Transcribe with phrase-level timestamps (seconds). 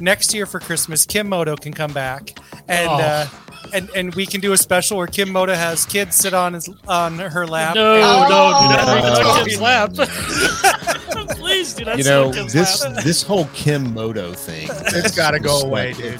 [0.00, 2.94] next year for Christmas, Kim Moto can come back, and Oh.
[2.94, 3.26] uh,
[3.74, 6.68] and and we can do a special where Kim Moto has kids sit on his
[6.86, 7.74] on her lap.
[7.74, 8.92] No, and- no, do not Oh.
[8.92, 9.92] bring on Kim's lap.
[11.38, 13.04] Please do not you know Kim's this lap.
[13.04, 14.68] this whole Kim Moto thing.
[14.70, 16.14] It's gotta go away, like, dude.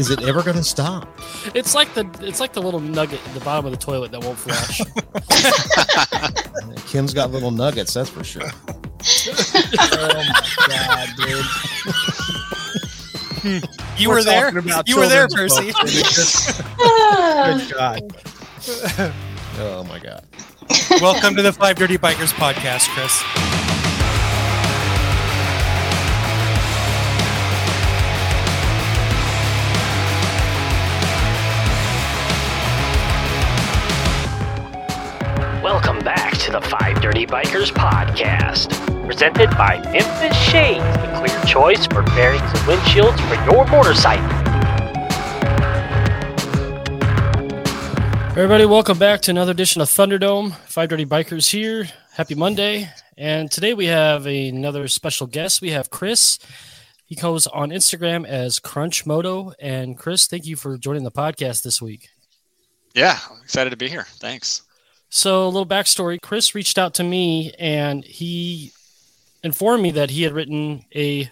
[0.00, 1.08] Is it ever going to stop?
[1.54, 4.22] It's like the it's like the little nugget at the bottom of the toilet that
[4.22, 4.80] won't flush.
[6.86, 8.50] Kim's got little nuggets, that's for sure.
[9.92, 11.44] Oh my god, dude.
[13.98, 14.58] You We're were there.
[14.58, 15.72] about You were there, Percy.
[15.72, 16.58] books, and it just-
[17.68, 19.12] Good God.
[19.58, 20.22] Oh my god.
[21.00, 23.22] Welcome to the Five Dirty Bikers podcast, Chris.
[36.46, 38.70] To the Five Dirty Bikers podcast,
[39.04, 44.24] presented by Memphis Shades, the clear choice for bearings and windshields for your motorcycle.
[48.30, 50.54] Everybody, welcome back to another edition of Thunderdome.
[50.68, 51.88] Five Dirty Bikers here.
[52.12, 52.90] Happy Monday.
[53.18, 55.60] And today we have another special guest.
[55.60, 56.38] We have Chris.
[57.06, 59.52] He goes on Instagram as Crunch Moto.
[59.58, 62.08] And Chris, thank you for joining the podcast this week.
[62.94, 64.06] Yeah, I'm excited to be here.
[64.20, 64.62] Thanks.
[65.08, 68.72] So, a little backstory Chris reached out to me and he
[69.42, 71.30] informed me that he had written a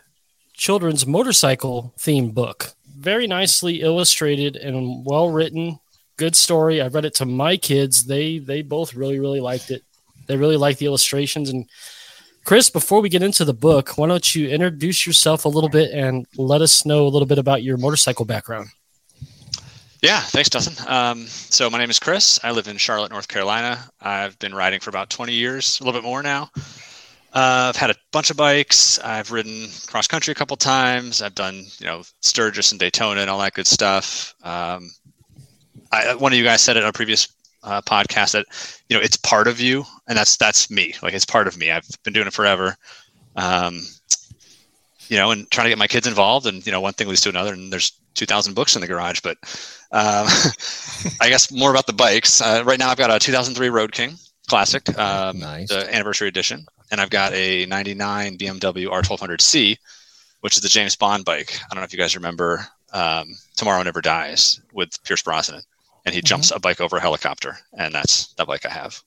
[0.55, 2.73] children's motorcycle theme book.
[2.97, 5.81] Very nicely illustrated and well written.
[6.17, 6.81] Good story.
[6.81, 8.05] I read it to my kids.
[8.05, 9.83] They they both really really liked it.
[10.27, 11.69] They really liked the illustrations and
[12.45, 15.91] Chris, before we get into the book, why don't you introduce yourself a little bit
[15.93, 18.69] and let us know a little bit about your motorcycle background?
[20.05, 20.75] Yeah, thanks, Dustin.
[20.87, 22.39] Um, so my name is Chris.
[22.45, 23.83] I live in Charlotte, North Carolina.
[24.03, 26.51] I've been riding for about 20 years, a little bit more now.
[27.33, 28.99] Uh, I've had a bunch of bikes.
[28.99, 31.23] I've ridden cross country a couple times.
[31.23, 34.35] I've done, you know, Sturgis and Daytona and all that good stuff.
[34.43, 34.91] Um,
[35.91, 37.27] I, one of you guys said it on a previous
[37.63, 38.45] uh, podcast that,
[38.91, 40.95] you know, it's part of you, and that's that's me.
[41.03, 41.71] Like it's part of me.
[41.71, 42.77] I've been doing it forever.
[43.37, 43.81] Um,
[45.09, 47.21] you know, and trying to get my kids involved, and you know, one thing leads
[47.23, 49.21] to another, and there's 2,000 books in the garage.
[49.21, 49.39] But
[49.93, 50.27] um,
[51.21, 52.41] I guess more about the bikes.
[52.41, 54.17] Uh, right now, I've got a 2003 Road King
[54.49, 55.69] Classic, um, Nice.
[55.69, 59.77] the anniversary edition, and I've got a '99 BMW R1200C,
[60.41, 61.59] which is the James Bond bike.
[61.63, 65.63] I don't know if you guys remember um, "Tomorrow Never Dies" with Pierce Brosnan,
[66.05, 69.03] and he jumps a bike over a helicopter, and that's the bike I have.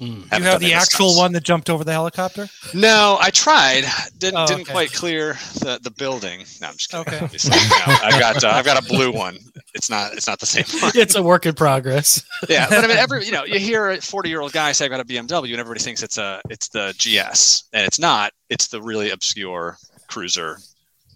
[0.00, 0.06] Mm.
[0.06, 1.18] You Haven't have done the actual stunts.
[1.18, 2.48] one that jumped over the helicopter.
[2.72, 3.84] No, I tried.
[4.16, 6.40] Didn't Oh, didn't quite clear the, the building.
[6.62, 7.06] No, I'm just kidding.
[7.14, 7.22] Okay.
[7.24, 7.50] obviously.
[7.50, 9.38] No, I've got uh, I've got a blue one.
[9.74, 10.92] It's not it's not the same one.
[10.94, 12.24] It's a work in progress.
[12.48, 14.86] yeah, but I mean, every you know, you hear a 40 year old guy say
[14.86, 18.32] I've got a BMW, and everybody thinks it's a it's the GS, and it's not.
[18.48, 19.76] It's the really obscure
[20.08, 20.58] cruiser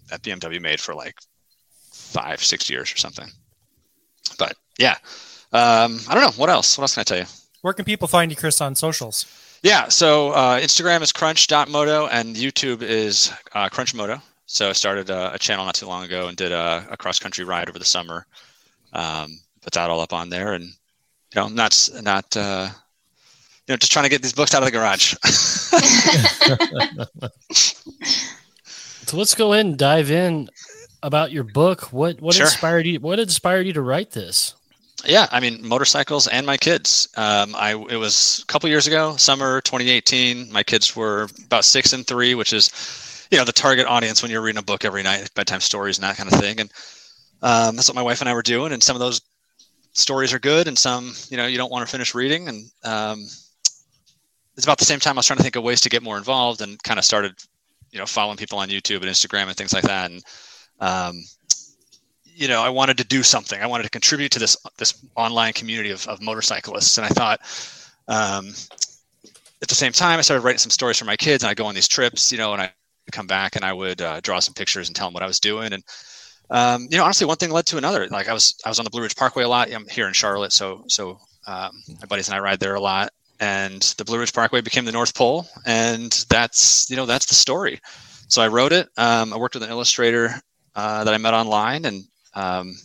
[0.09, 1.15] that BMW made for like
[1.91, 3.29] five six years or something.
[4.37, 4.97] But yeah,
[5.53, 6.77] um, I don't know what else.
[6.77, 7.25] What else can I tell you?
[7.65, 9.25] Where can people find you, Chris, on socials?
[9.63, 14.21] Yeah, so uh, Instagram is crunch.moto and YouTube is uh, crunchmoto.
[14.45, 17.17] So I started a, a channel not too long ago and did a, a cross
[17.17, 18.27] country ride over the summer.
[18.93, 20.71] Um, put that all up on there, and you
[21.33, 22.69] know, not not uh,
[23.65, 25.15] you know, just trying to get these books out of the garage.
[29.07, 30.49] So let's go ahead and dive in
[31.03, 31.93] about your book.
[31.93, 32.45] What what Sure.
[32.45, 32.99] inspired you?
[32.99, 34.53] What inspired you to write this?
[35.05, 37.09] Yeah, I mean, motorcycles and my kids.
[37.15, 40.51] Um, I it was a couple years ago, summer 2018.
[40.51, 44.31] My kids were about six and three, which is you know the target audience when
[44.31, 46.59] you're reading a book every night, bedtime stories and that kind of thing.
[46.59, 46.71] And
[47.41, 48.71] um, that's what my wife and I were doing.
[48.71, 49.21] And some of those
[49.93, 52.47] stories are good, and some you know you don't want to finish reading.
[52.47, 53.21] And um,
[54.55, 56.17] it's about the same time I was trying to think of ways to get more
[56.17, 57.33] involved, and kind of started
[57.91, 60.11] you know following people on YouTube and Instagram and things like that.
[60.11, 60.23] And
[60.79, 61.23] um,
[62.35, 63.61] you know, I wanted to do something.
[63.61, 67.39] I wanted to contribute to this this online community of, of motorcyclists, and I thought.
[68.07, 68.53] Um,
[69.61, 71.65] at the same time, I started writing some stories for my kids, and I go
[71.65, 72.71] on these trips, you know, and I
[73.11, 75.39] come back and I would uh, draw some pictures and tell them what I was
[75.39, 75.73] doing.
[75.73, 75.83] And
[76.49, 78.07] um, you know, honestly, one thing led to another.
[78.07, 79.71] Like I was I was on the Blue Ridge Parkway a lot.
[79.71, 83.11] I'm here in Charlotte, so so um, my buddies and I ride there a lot.
[83.39, 87.35] And the Blue Ridge Parkway became the North Pole, and that's you know that's the
[87.35, 87.79] story.
[88.27, 88.87] So I wrote it.
[88.97, 90.33] Um, I worked with an illustrator
[90.75, 92.03] uh, that I met online, and
[92.35, 92.75] um,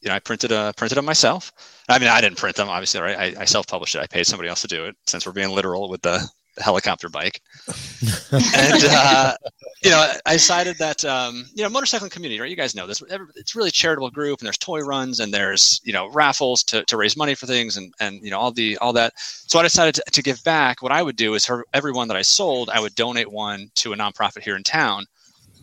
[0.00, 1.52] you know I printed a printed them myself.
[1.88, 3.36] I mean, I didn't print them, obviously, right?
[3.36, 4.00] I, I self-published it.
[4.00, 6.26] I paid somebody else to do it, since we're being literal with the,
[6.56, 7.42] the helicopter bike.
[8.32, 9.34] and uh,
[9.82, 12.50] you know, I decided that um, you know, motorcycling community, right?
[12.50, 13.02] You guys know this.
[13.36, 16.96] It's really charitable group, and there's toy runs, and there's you know raffles to, to
[16.96, 19.12] raise money for things, and and you know all the all that.
[19.16, 20.82] So I decided to, to give back.
[20.82, 23.92] What I would do is for everyone that I sold, I would donate one to
[23.92, 25.06] a nonprofit here in town.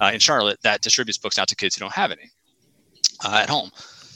[0.02, 2.32] uh, in Charlotte that distributes books out to kids who don't have any
[3.24, 3.72] uh, at home.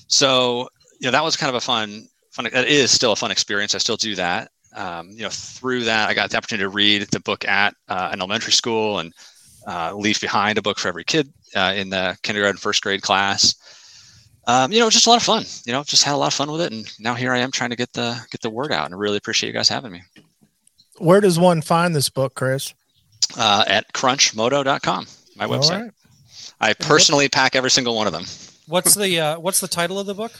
[0.08, 0.70] So
[1.00, 2.46] you know that was kind of a fun, fun.
[2.48, 3.76] It is still a fun experience.
[3.76, 4.52] I still do that.
[4.76, 8.10] Um, you know, through that, I got the opportunity to read the book at uh,
[8.12, 9.14] an elementary school and
[9.68, 13.56] uh, leave behind a book for every kid uh, in the kindergarten, first grade class.
[14.48, 15.44] Um, you know, just a lot of fun.
[15.66, 17.52] You know, just had a lot of fun with it, and now here I am
[17.52, 18.86] trying to get the get the word out.
[18.86, 20.02] And I really appreciate you guys having me
[20.98, 22.74] Where does one find this book, Chris?
[23.38, 25.82] uh, at crunchmoto.com, my website.
[25.82, 25.92] right.
[26.60, 28.26] I personally pack every single one of them.
[28.68, 30.32] What's the uh, what's the title of the book?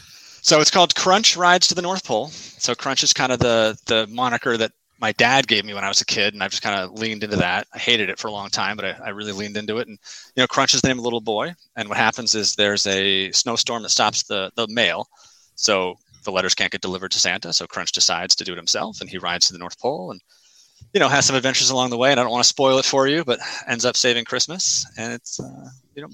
[0.42, 2.28] So it's called Crunch Rides to the North Pole.
[2.28, 5.88] So Crunch is kind of the the moniker that my dad gave me when I
[5.88, 7.66] was a kid, and I've just kind of leaned into that.
[7.74, 9.88] I hated it for a long time, but I, I really leaned into it.
[9.88, 9.98] And
[10.34, 11.54] you know, Crunch is the name of the little boy.
[11.76, 15.08] And what happens is there's a snowstorm that stops the the mail,
[15.54, 17.52] so the letters can't get delivered to Santa.
[17.52, 20.20] So Crunch decides to do it himself, and he rides to the North Pole and
[20.92, 22.10] you know has some adventures along the way.
[22.10, 24.86] And I don't want to spoil it for you, but ends up saving Christmas.
[24.96, 26.08] And it's uh, you know,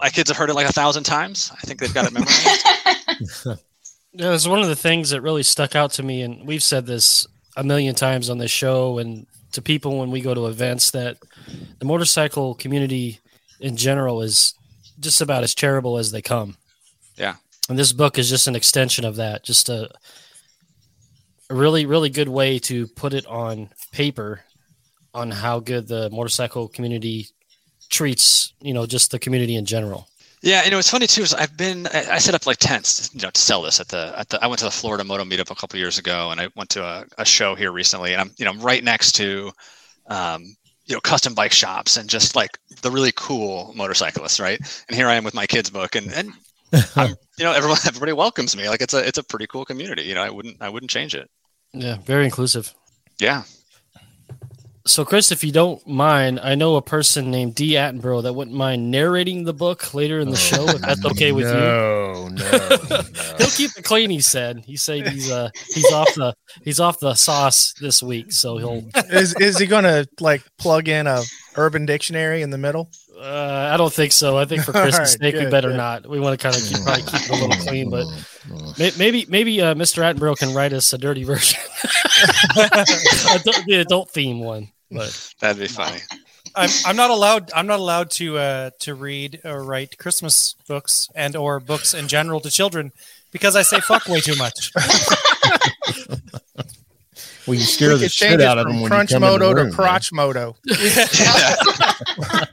[0.00, 1.52] my kids have heard it like a thousand times.
[1.52, 3.60] I think they've got it memorized.
[4.12, 6.62] Yeah, it was one of the things that really stuck out to me, and we've
[6.62, 7.26] said this
[7.56, 11.16] a million times on this show and to people when we go to events that
[11.78, 13.20] the motorcycle community
[13.60, 14.54] in general is
[14.98, 16.56] just about as charitable as they come.
[17.16, 17.36] Yeah.
[17.68, 19.90] And this book is just an extension of that, just a,
[21.48, 24.40] a really, really good way to put it on paper
[25.14, 27.28] on how good the motorcycle community
[27.90, 30.08] treats, you know, just the community in general.
[30.42, 31.22] Yeah, you know, it's funny too.
[31.22, 33.88] Is I've been I I set up like tents, you know, to sell this at
[33.88, 34.42] the at the.
[34.42, 36.82] I went to the Florida Moto Meetup a couple years ago, and I went to
[36.82, 39.52] a, a show here recently, and I'm you know I'm right next to,
[40.06, 40.56] um,
[40.86, 44.58] you know, custom bike shops and just like the really cool motorcyclists, right?
[44.88, 46.32] And here I am with my kids' book, and and
[46.96, 48.66] I'm, you know everyone everybody welcomes me.
[48.66, 50.04] Like it's a it's a pretty cool community.
[50.04, 51.28] You know, I wouldn't I wouldn't change it.
[51.74, 52.72] Yeah, very inclusive.
[53.20, 53.42] Yeah.
[54.90, 57.74] So, Chris, if you don't mind, I know a person named D.
[57.74, 61.46] Attenborough that wouldn't mind narrating the book later in the show, if that's okay with
[61.46, 61.52] you.
[61.54, 62.34] no, no,
[62.90, 63.02] no.
[63.38, 64.10] He'll keep it clean.
[64.10, 64.64] He said.
[64.66, 66.34] He said he's uh he's off the
[66.64, 68.82] he's off the sauce this week, so he'll.
[69.10, 71.22] Is is he gonna like plug in a
[71.56, 72.90] Urban Dictionary in the middle?
[73.16, 74.38] Uh, I don't think so.
[74.38, 75.76] I think for Christmas' All right, sake, we better good.
[75.76, 76.08] not.
[76.08, 79.60] We want to kind of keep, probably keep it a little clean, but maybe maybe
[79.60, 80.02] uh, Mr.
[80.02, 81.60] Attenborough can write us a dirty version,
[82.56, 84.68] Adult- the adult theme one.
[84.90, 86.00] But That'd be funny.
[86.54, 87.52] I'm, I'm not allowed.
[87.54, 92.08] I'm not allowed to uh, to read or write Christmas books and or books in
[92.08, 92.92] general to children
[93.30, 94.72] because I say fuck way too much.
[97.46, 99.10] Well, you scare we the could shit change it out of them from when Crunch
[99.10, 99.74] you come in the Moto to room, man.
[99.74, 100.56] Crotch Moto.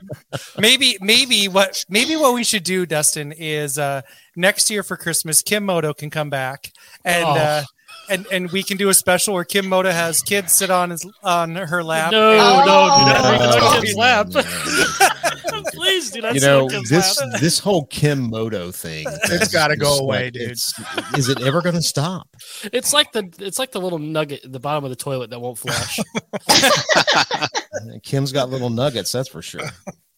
[0.58, 4.00] maybe maybe what maybe what we should do, Dustin, is uh,
[4.34, 6.72] next year for Christmas, Kim Moto can come back
[7.04, 7.24] and.
[7.24, 7.30] Oh.
[7.30, 7.62] Uh,
[8.10, 11.06] and, and we can do a special where Kim Moto has kids sit on his
[11.22, 12.12] on her lap.
[12.12, 12.64] no, and- oh.
[12.64, 13.06] no, do Oh.
[13.06, 14.28] not read the kid's lap.
[14.34, 15.64] man.
[15.74, 16.34] Please do not.
[16.34, 17.40] You sit know on kid's this lap.
[17.40, 19.06] this whole Kim Moto thing.
[19.24, 20.42] It's gotta go is away, like- dude.
[20.42, 20.74] it's-
[21.16, 22.28] Is it ever going to stop?
[22.72, 25.40] It's like the it's like the little nugget at the bottom of the toilet that
[25.40, 25.98] won't flush.
[28.02, 29.60] Kim's got little nuggets, that's for sure.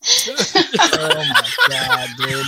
[0.03, 2.47] Oh my god, dude!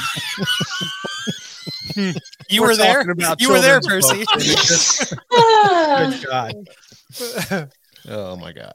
[1.96, 3.00] You We're were there.
[3.10, 4.18] about You were there, Percy.
[4.24, 5.10] books, and it just-.
[5.10, 7.68] Good God.
[8.08, 8.72] Oh my god.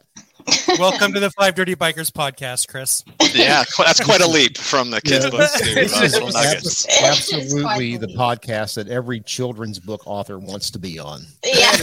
[0.79, 3.03] Welcome to the Five Dirty Bikers podcast, Chris.
[3.33, 5.31] Yeah, that's quite a leap from the kids' Yeah.
[5.31, 7.01] books to uh, little nuggets.
[7.03, 11.23] Absolutely the podcast that every children's book author wants to be on.
[11.43, 11.75] Yeah.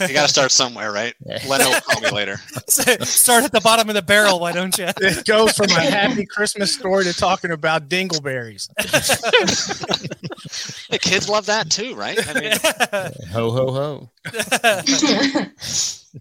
[0.00, 1.14] You got to start somewhere, right?
[1.46, 2.36] Leno will call me later.
[2.68, 4.88] Start at the bottom of the barrel, why don't you?
[5.00, 8.68] It goes from a happy Christmas story to talking about dingleberries.
[10.90, 12.18] the kids love that too, right?
[12.28, 12.52] I mean,
[13.32, 14.10] Ho ho ho.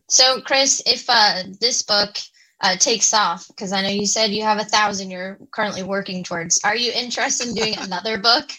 [0.08, 2.18] So, Chris, if uh, this book
[2.62, 6.24] uh, takes off, because I know you said you have a thousand you're currently working
[6.24, 8.52] towards, are you interested in doing another book?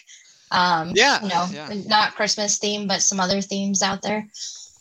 [0.51, 1.69] Um, Yeah, You know, yeah.
[1.85, 4.27] not Christmas theme, but some other themes out there.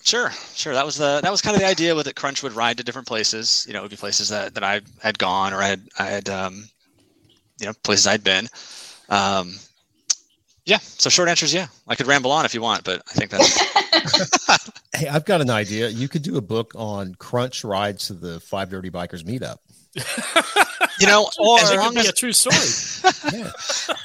[0.02, 0.72] Sure, sure.
[0.72, 2.16] That was the that was kind of the idea with it.
[2.16, 3.66] Crunch would ride to different places.
[3.68, 6.04] You know, it would be places that, that I had gone or I had I
[6.06, 6.64] had um,
[7.60, 8.48] you know places I'd been.
[9.10, 9.56] Um,
[10.64, 10.78] yeah.
[10.78, 11.66] So short answer is yeah.
[11.86, 13.58] I could ramble on if you want, but I think that's
[14.94, 15.88] Hey, I've got an idea.
[15.88, 19.58] You could do a book on Crunch rides to the Five Dirty Bikers meetup.
[21.00, 22.56] you know Or as long could be as a true story.
[23.32, 23.50] Yeah.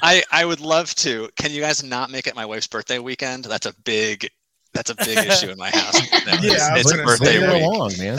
[0.02, 1.28] I I would love to.
[1.36, 3.44] Can you guys not make it my wife's birthday weekend?
[3.44, 4.28] That's a big
[4.72, 5.94] that's a big issue in my house.
[6.26, 7.56] No, Yeah, it's, I it's gonna birthday say Bring that.
[7.56, 7.64] it week.
[7.74, 8.18] along, man.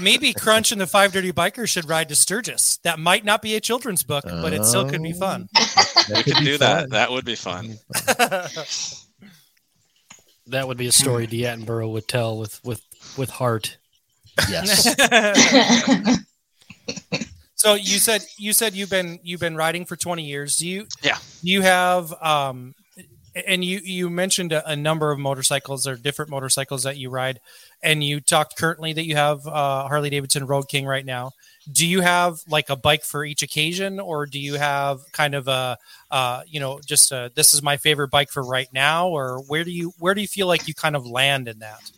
[0.00, 2.78] Maybe Crunch and the Five Dirty Bikers should ride to Sturgis.
[2.84, 5.48] That might not be a children's book, but it still could be fun.
[5.54, 6.90] That We could could be do that.
[6.90, 7.76] That would be fun.
[10.50, 11.42] That would be a story D.
[11.42, 12.82] Attenborough would tell with with
[13.16, 13.76] with heart.
[14.48, 14.94] Yes.
[17.54, 20.56] So you said you said you've been you've been riding for 20 years.
[20.58, 21.18] Do you Yeah.
[21.42, 22.76] you have um
[23.34, 27.40] and you you mentioned a, a number of motorcycles or different motorcycles that you ride
[27.82, 31.32] and you talked currently that you have uh, Harley Davidson Road King right now.
[31.70, 35.48] Do you have like a bike for each occasion or do you have kind of
[35.48, 35.76] a
[36.10, 39.64] uh you know just a, this is my favorite bike for right now or where
[39.64, 41.90] do you where do you feel like you kind of land in that?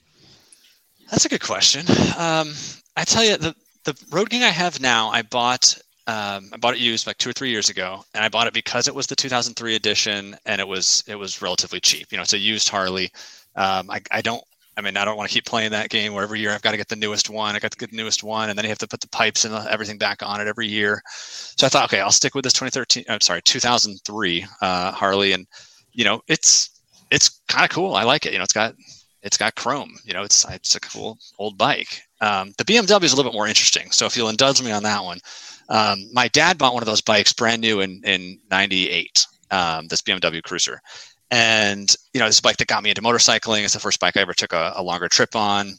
[1.11, 1.81] That's a good question.
[2.17, 2.53] Um,
[2.97, 5.79] I tell you, the the Road King I have now, I bought.
[6.07, 8.55] Um, I bought it used like two or three years ago, and I bought it
[8.55, 12.09] because it was the 2003 edition, and it was it was relatively cheap.
[12.11, 13.11] You know, it's a used Harley.
[13.57, 14.43] Um, I, I don't.
[14.81, 16.71] I mean, I don't want to keep playing that game where every year I've got
[16.71, 17.55] to get the newest one.
[17.55, 19.45] I got to get the newest one, and then you have to put the pipes
[19.45, 21.03] and everything back on it every year.
[21.07, 23.05] So I thought, okay, I'll stick with this 2013.
[23.11, 25.47] I'm sorry, 2003 uh, Harley, and
[25.93, 27.95] you know, it's it's kind of cool.
[27.95, 28.33] I like it.
[28.33, 28.75] You know, it's got
[29.23, 29.95] it's got chrome.
[30.03, 32.01] You know, it's it's a cool old bike.
[32.23, 33.91] Um, the BMW is a little bit more interesting.
[33.91, 35.19] So if you'll indulge me on that one,
[35.69, 39.27] um, my dad bought one of those bikes brand new in in '98.
[39.51, 40.81] Um, this BMW Cruiser,
[41.31, 43.65] and you know, this bike that got me into motorcycling.
[43.65, 45.75] It's the first bike I ever took a, a longer trip on.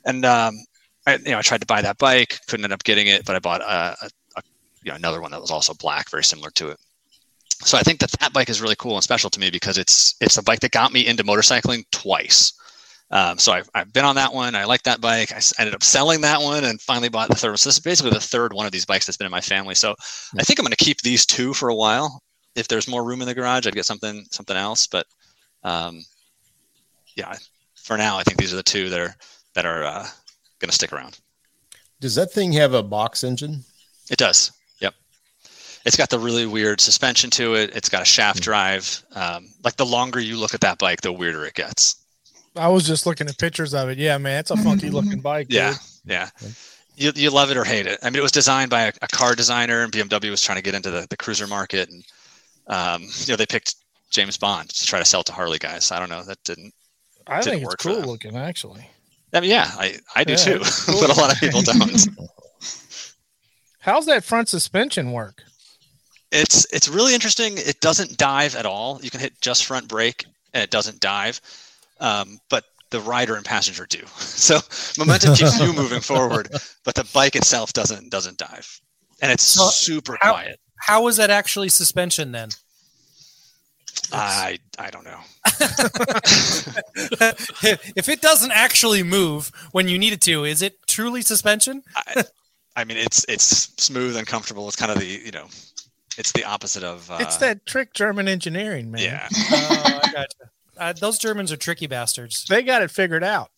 [0.07, 0.55] And um,
[1.07, 3.37] I, you know, I tried to buy that bike, couldn't end up getting it, but
[3.37, 4.11] I bought a, a
[4.83, 6.79] you know another one that was also black, very similar to it.
[7.65, 10.15] So I think that that bike is really cool and special to me because it's
[10.21, 12.53] it's a bike that got me into motorcycling twice.
[13.11, 14.55] Um, so I've, I've been on that one.
[14.55, 15.33] I like that bike.
[15.33, 17.59] I ended up selling that one and finally bought the third one.
[17.59, 19.75] So this is basically the third one of these bikes that's been in my family.
[19.75, 19.95] So
[20.39, 22.23] I think I'm going to keep these two for a while.
[22.55, 24.87] If there's more room in the garage, I'd get something something else.
[24.87, 25.07] But
[25.63, 26.03] um,
[27.15, 27.37] yeah,
[27.77, 29.15] for now, I think these are the two that are
[29.55, 30.07] that are uh,
[30.59, 31.19] going to stick around.
[32.01, 33.63] Does that thing have a box engine?
[34.11, 34.53] It does.
[35.83, 35.87] Yep.
[35.87, 37.75] It's got the really weird suspension to it.
[37.75, 39.03] It's got a shaft drive.
[39.15, 41.97] Um, like the longer you look at that bike, the weirder it gets.
[42.55, 43.99] I was just looking at pictures of it.
[43.99, 45.49] Yeah, man, it's a funky looking bike.
[45.49, 45.57] dude.
[45.57, 45.75] Yeah,
[46.05, 46.29] yeah.
[46.97, 47.99] You, you love it or hate it.
[48.03, 50.63] I mean, it was designed by a, a car designer, and BMW was trying to
[50.63, 52.05] get into the, the cruiser market, and
[52.67, 53.77] um, you know they picked
[54.11, 55.91] James Bond to try to sell to Harley guys.
[55.91, 56.75] I don't know, that didn't.
[57.27, 58.87] I Didn't think it's work for cool looking, actually.
[59.33, 61.01] I mean, yeah, I, I do Yeah, too, it's cool.
[61.01, 62.07] but a lot of people don't.
[63.81, 65.43] How's that front suspension work?
[66.33, 67.55] It's it's really interesting.
[67.59, 68.99] It doesn't dive at all.
[69.03, 70.25] You can hit just front brake
[70.55, 71.41] and it doesn't dive,
[72.01, 74.01] um, but the rider and passenger do.
[74.43, 74.59] So
[74.99, 76.49] momentum keeps you moving forward,
[76.85, 78.81] but the bike itself doesn't doesn't dive,
[79.21, 80.59] and it's So super how- quiet.
[80.81, 82.49] How is that actually suspension then?
[84.13, 85.21] I I don't know.
[87.95, 91.83] if it doesn't actually move when you need it to, is it truly suspension?
[91.95, 92.25] I,
[92.75, 93.45] I mean, it's it's
[93.83, 94.67] smooth and comfortable.
[94.67, 95.47] It's kind of the you know,
[96.19, 97.11] it's the opposite of.
[97.11, 99.01] Uh, it's that trick German engineering, man.
[99.03, 100.37] Yeah, Oh, I gotcha.
[100.79, 102.45] Uh, those Germans are tricky bastards.
[102.47, 103.51] They got it figured out.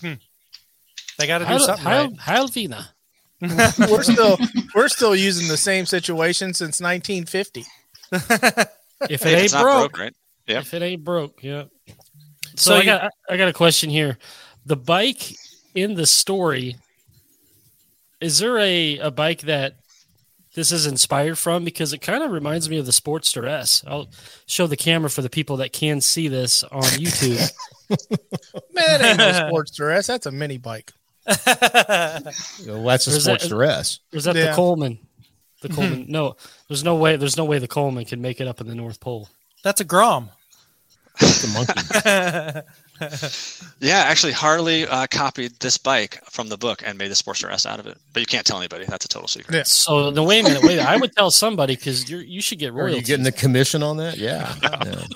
[0.00, 2.18] They got to do Heil, something Heil, right.
[2.18, 2.86] Heil Wiener.
[3.40, 4.36] We're still
[4.74, 7.64] we're still using the same situation since 1950.
[8.10, 10.14] If it it's ain't broke, broke, right?
[10.48, 10.62] Yep.
[10.62, 11.64] if it ain't broke, yeah.
[11.86, 11.94] So,
[12.56, 14.18] So I you- got I got a question here.
[14.66, 15.34] The bike
[15.74, 16.76] in the story,
[18.20, 19.76] is there a, a bike that
[20.58, 21.62] this is inspired from?
[21.64, 23.84] Because it kind of reminds me of the sports Sportster S.
[23.86, 24.08] I'll
[24.46, 27.50] show the camera for the people that can see this on YouTube.
[28.74, 30.08] Man, that ain't no Sportster S.
[30.08, 30.92] That's a mini bike.
[31.26, 34.00] Well, that's a Or is that- sports dress.
[34.12, 34.46] Is that Yeah.
[34.50, 34.98] the Coleman?
[35.62, 36.06] The Coleman?
[36.08, 36.36] no,
[36.68, 37.16] there's no way.
[37.16, 39.28] There's no way the Coleman can make it up in the North Pole.
[39.62, 40.30] That's a Grom.
[41.20, 42.68] It's a monkey.
[43.80, 47.64] Yeah, actually, Harley uh, copied this bike from the book and made the Sportster S
[47.66, 47.96] out of it.
[48.12, 48.84] But you can't tell anybody.
[48.86, 49.54] That's a total secret.
[49.56, 49.62] Yeah.
[49.64, 50.62] So no, wait a minute.
[50.62, 53.00] Wait, I would tell somebody because you you should get Are royalties.
[53.02, 54.18] you getting the commission on that?
[54.18, 54.54] Yeah.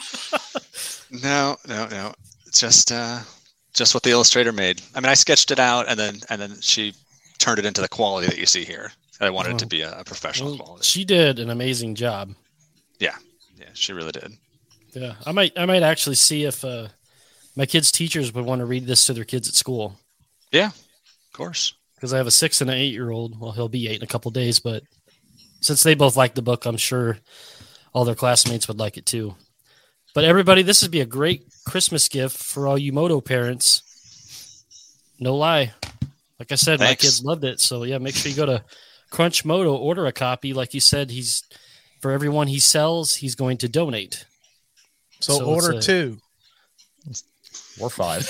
[1.12, 1.18] Yeah.
[1.22, 2.12] No, no, no.
[2.46, 3.20] It's just uh,
[3.74, 4.80] just what the illustrator made.
[4.94, 6.94] I mean, I sketched it out, and then and then she
[7.38, 8.92] turned it into the quality that you see here.
[9.20, 10.84] I wanted it to be a, a professional Well, quality.
[10.84, 12.34] she did an amazing job.
[12.98, 13.14] Yeah,
[13.58, 14.32] yeah, she really did.
[14.94, 16.88] Yeah, I might I might actually see if uh,
[17.56, 19.98] my kids' teachers would want to read this to their kids at school
[20.50, 21.74] Yeah, Of course.
[21.94, 23.38] because I have a six and an eight year old.
[23.40, 24.82] Well, he'll be eight in a couple days, but
[25.60, 27.18] since they both like the book, I'm sure
[27.92, 29.34] all their classmates would like it too.
[30.14, 33.82] But everybody, this would be a great Christmas gift for all you moto parents.
[35.20, 35.72] No lie.
[36.38, 37.60] Like I said, my kids loved it.
[37.60, 38.64] So yeah, make sure you go to
[39.10, 40.52] Crunch Moto, order a copy.
[40.52, 41.44] Like you said, he's
[42.00, 44.26] for everyone he sells, he's going to donate.
[45.20, 46.18] So, So order a- two
[47.80, 48.28] Or five.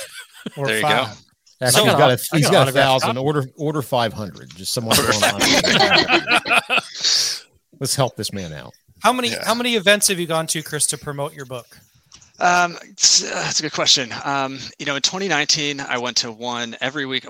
[0.57, 0.89] or There you go.
[0.89, 1.19] five.
[1.61, 3.09] Actually, I he's got got a- a, I he's got a got a thousand.
[3.15, 3.19] copy.
[3.21, 4.51] Order order five hundred.
[4.57, 4.97] Just someone.
[4.97, 5.41] going on.
[7.81, 8.73] Let's help this man out.
[9.01, 9.45] How many Yeah.
[9.45, 11.67] how many events have you gone to, Chris, to promote your book?
[12.41, 14.13] Um, it's- uh, that's a good question.
[14.25, 17.25] Um, you know, in 2019, I went to one every week,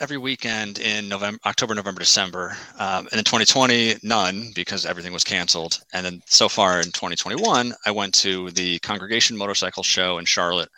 [0.00, 2.54] every weekend in November, October, November, December.
[2.78, 5.80] Um, and in 2020, none because everything was canceled.
[5.94, 10.68] And then so far in 2021, I went to the Congregation Motorcycle Show in Charlotte,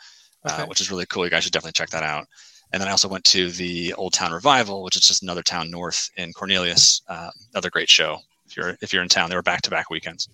[0.46, 0.62] Okay.
[0.62, 1.24] uh, which is really cool.
[1.24, 2.26] You guys should definitely check that out.
[2.72, 5.70] And then I also went to the Old Town Revival, which is just another town
[5.70, 7.02] north in Cornelius.
[7.08, 8.18] Uh, another great show.
[8.46, 10.28] If you're if you're in town, they were back to back weekends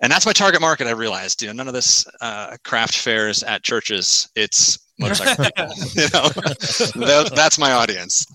[0.00, 0.86] and that's my target market.
[0.86, 4.28] I realized, you know, none of this uh, craft fairs at churches.
[4.34, 5.66] It's motorcycle people.
[5.94, 6.28] you know,
[7.06, 8.26] That- that's my audience.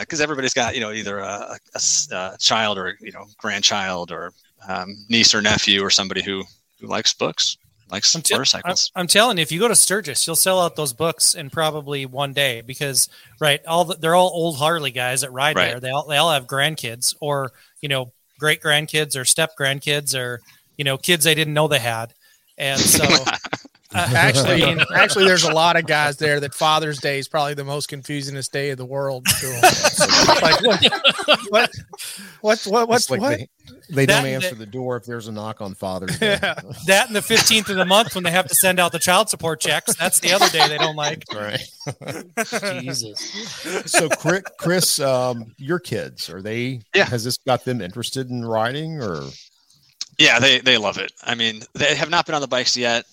[0.00, 4.32] Because everybody's got, you know, either a child or you know, grandchild or
[4.68, 6.44] um, niece or nephew or somebody who
[6.80, 7.56] who likes books,
[7.92, 8.90] likes I'm, I'm, motorcycles.
[8.96, 12.06] I'm telling you, if you go to Sturgis, you'll sell out those books in probably
[12.06, 13.08] one day because
[13.40, 15.70] right, all the, they're all old Harley guys that ride Right.
[15.70, 15.80] there.
[15.80, 20.40] They all they all have grandkids or you know great grandkids or step grandkids or
[20.76, 22.12] you know kids they didn't know they had,
[22.58, 23.04] and so
[23.94, 27.28] uh, Actually, I mean, actually, there's a lot of guys there that Father's Day is
[27.28, 29.26] probably the most confusingest day of the world.
[29.26, 29.60] to 'em.
[30.42, 30.84] like what?
[31.50, 31.70] What?
[32.40, 32.62] What?
[32.66, 32.88] What?
[32.88, 33.38] What's like what?
[33.38, 33.48] they,
[33.90, 36.38] they don't answer the door if there's a knock on Father's Day.
[36.42, 36.54] Yeah.
[36.86, 39.28] that and the 15th of the month when they have to send out the child
[39.28, 39.94] support checks.
[39.96, 41.24] That's the other day they don't like.
[41.34, 41.60] right.
[42.80, 43.20] Jesus.
[43.86, 46.80] So, Chris, Chris um, your kids are they?
[46.94, 47.04] Yeah.
[47.04, 49.22] Has this got them interested in riding or?
[50.18, 51.12] Yeah, they they love it.
[51.22, 53.06] I mean, they have not been on the bikes yet,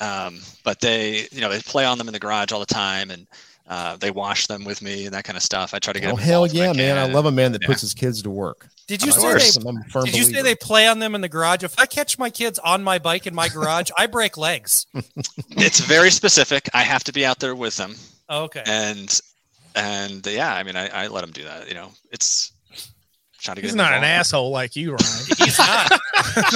[0.00, 3.10] um, but they you know they play on them in the garage all the time,
[3.10, 3.26] and
[3.66, 5.74] uh, they wash them with me and that kind of stuff.
[5.74, 7.10] I try to get Oh hell involved when yeah, man!
[7.10, 7.68] I love a man that Yeah.
[7.68, 8.68] puts his kids to work.
[8.86, 9.56] Did you Of say course.
[9.56, 9.68] they?
[9.68, 11.62] I'm Did you say they play on them in the garage?
[11.62, 14.86] If I catch my kids on my bike in my garage, I break legs.
[15.50, 16.68] It's very specific.
[16.72, 17.94] I have to be out there with them.
[18.30, 18.62] Oh, Okay.
[18.66, 19.20] and
[19.74, 22.52] and yeah i mean i, I let them do that you know it's
[23.38, 25.24] trying to get He's not an asshole like you, Ryan.
[25.38, 25.92] He's not.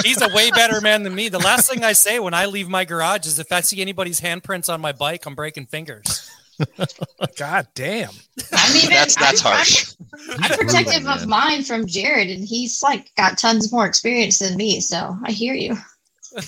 [0.03, 1.29] He's a way better man than me.
[1.29, 4.19] The last thing I say when I leave my garage is if I see anybody's
[4.21, 6.29] handprints on my bike, I'm breaking fingers.
[7.37, 8.11] God damn.
[8.51, 9.95] I mean, that's I'm- that's I'm- harsh
[10.39, 14.79] I'm protective of mine from Jared, and he's like got tons more experience than me.
[14.79, 15.75] So I hear you.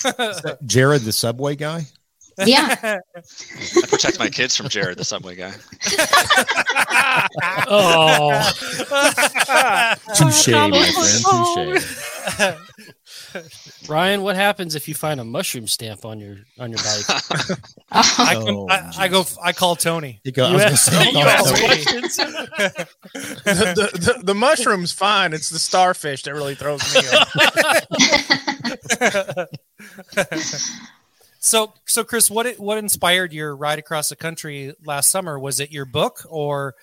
[0.66, 1.86] Jared, the subway guy.
[2.46, 5.54] Yeah, i protect my kids from jared the subway guy
[7.68, 8.30] Oh,
[10.16, 11.82] Touche, my friend.
[11.82, 13.90] Touche.
[13.90, 17.06] Ryan, what happens if you find a mushroom stamp on your on your bike?
[17.10, 17.56] Oh,
[17.92, 19.24] I, Oh, come, I, I go.
[19.44, 20.20] I call Tony.
[20.24, 22.18] You go, I was gonna say, You no, ask questions?
[22.18, 22.88] the,
[23.44, 25.34] the, the, the mushroom's fine.
[25.34, 27.32] It's the starfish that really throws me off.
[31.46, 35.38] So, so Chris, what it- what inspired your ride across the country last summer?
[35.38, 36.74] Was it your book, or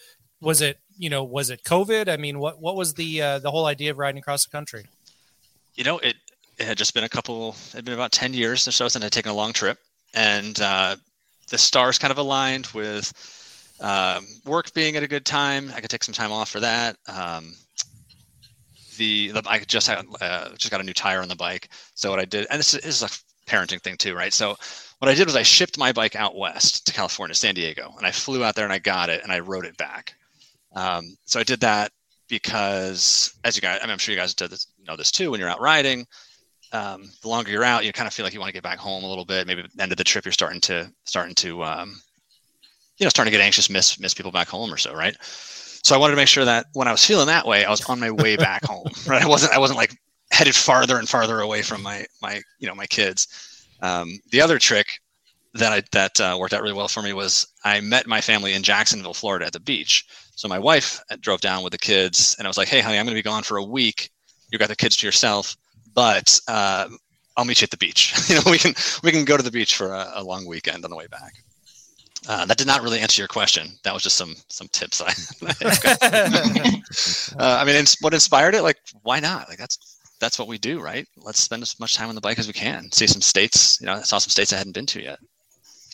[0.40, 2.09] was it you know was it COVID?
[2.09, 4.87] I mean, what what was the uh, the whole idea of riding across the country?
[5.75, 6.14] you know it
[6.59, 9.03] it had just been a couple it had been about 10 years or so since
[9.05, 9.79] i'd taken a long trip
[10.14, 10.94] and uh,
[11.48, 13.12] the stars kind of aligned with
[13.81, 16.96] um, work being at a good time i could take some time off for that
[17.09, 17.55] um,
[18.98, 22.11] the, the i just had uh, just got a new tire on the bike so
[22.11, 24.33] what i did and this is, this is a parenting thing too right?
[24.33, 24.57] So
[25.02, 28.07] what i did was i shipped my bike out west to california san diego and
[28.07, 30.14] i flew out there and i got it and i rode it back.
[30.76, 31.90] Um, so i did that
[32.28, 35.48] because as you guys I i'm sure you guys this, know this too when you're
[35.48, 36.07] out riding
[36.72, 38.78] um, the longer you're out you kind of feel like you want to get back
[38.78, 41.35] home a little bit maybe at the end of the trip you're starting to starting
[41.35, 42.00] to um,
[42.96, 45.16] you know starting to get anxious miss miss people back home or so right?
[45.20, 47.85] So i wanted to make sure that when i was feeling that way i was
[47.87, 49.20] on my way back home right?
[49.20, 49.96] I wasn't i wasn't like
[50.33, 53.29] headed farther and farther away from my my you know my kids
[53.83, 55.01] um, the other trick
[55.55, 58.55] that I that uh, worked out really well for me was I met my family
[58.55, 60.07] in Jacksonville, Florida, at the beach.
[60.35, 63.05] So my wife drove down with the kids, and I was like, "Hey, honey, I'm
[63.05, 64.11] going to be gone for a week.
[64.51, 65.57] You got the kids to yourself,
[65.95, 66.88] but uh,
[67.37, 68.14] I'll meet you at the beach.
[68.29, 70.85] you know, we can we can go to the beach for a, a long weekend
[70.85, 71.35] on the way back."
[72.29, 73.68] Uh, that did not really answer your question.
[73.83, 75.09] That was just some some tips I.
[77.38, 78.62] uh, I mean, what inspired it?
[78.62, 79.49] Like, why not?
[79.49, 79.91] Like that's
[80.22, 81.06] that's what we do, right?
[81.18, 82.90] Let's spend as much time on the bike as we can.
[82.92, 83.78] See some states.
[83.80, 85.18] You know, I saw some states I hadn't been to yet.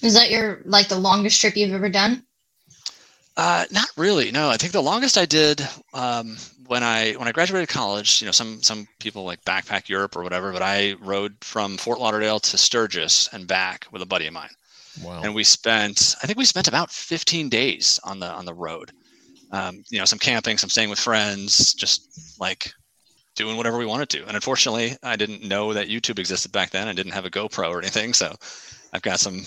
[0.03, 2.23] is that your like the longest trip you've ever done?
[3.37, 4.31] Uh, not really.
[4.33, 6.37] No, I think the longest I did um,
[6.67, 8.21] when I when I graduated college.
[8.21, 12.01] You know, some some people like backpack Europe or whatever, but I rode from Fort
[12.01, 14.51] Lauderdale to Sturgis and back with a buddy of mine,
[15.03, 15.23] Wow.
[15.23, 18.91] and we spent I think we spent about 15 days on the on the road.
[19.53, 22.73] Um, you know, some camping, some staying with friends, just like
[23.39, 24.27] doing whatever we wanted to.
[24.27, 26.89] And unfortunately, I didn't know that YouTube existed back then.
[26.89, 28.35] I didn't have a GoPro or anything, so
[28.93, 29.43] I've got some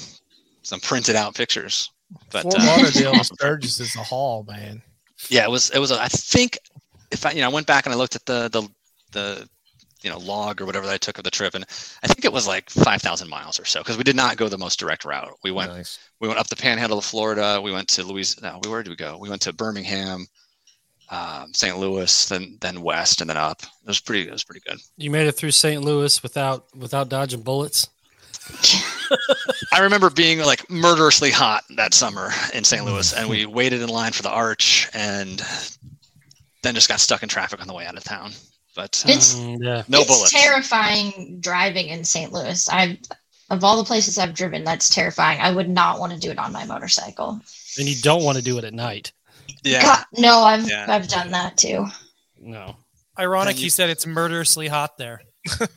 [0.64, 1.92] some printed out pictures.
[2.32, 4.82] But Fort uh, Lauderdale to Sturgis is a haul, man.
[5.30, 5.92] yeah, it was it was.
[5.92, 6.58] a- I think
[7.12, 8.68] if I you know I went back and I looked at the the
[9.12, 9.50] the
[10.02, 11.64] you know log or whatever that I took of the trip, and
[12.04, 14.48] I think it was like five thousand miles or so because we did not go
[14.50, 15.38] the most direct route.
[15.44, 16.00] We went Nice.
[16.20, 17.62] we went up the Panhandle of Florida.
[17.62, 18.42] We went to Louis.
[18.42, 19.18] No, where did we go?
[19.20, 20.26] We went to Birmingham,
[21.12, 21.78] um, St.
[21.78, 23.62] Louis, then then west, and then up.
[23.62, 24.28] It was pretty.
[24.28, 24.80] It was pretty good.
[24.98, 25.82] You made it through St.
[25.84, 27.90] Louis without without dodging bullets.
[29.74, 32.84] I remember being like murderously hot that summer in St.
[32.86, 35.42] Louis, and we waited in line for the arch, and
[36.64, 38.32] then just got stuck in traffic on the way out of town.
[38.76, 39.84] But uh, It's Mm, yeah.
[39.88, 40.32] no it's bullets.
[40.32, 42.32] terrifying driving in St.
[42.32, 42.68] Louis.
[42.70, 42.98] I've
[43.50, 45.42] of all the places I've driven, that's terrifying.
[45.42, 47.42] I would not want to do it on my motorcycle.
[47.78, 49.12] And you don't want to do it at night.
[49.64, 50.86] Yeah, God, no, I've Yeah.
[50.88, 51.86] I've done that too.
[52.40, 52.76] No.
[53.20, 55.22] Ironic, Then you- you said it's murderously hot there.
[55.60, 55.68] I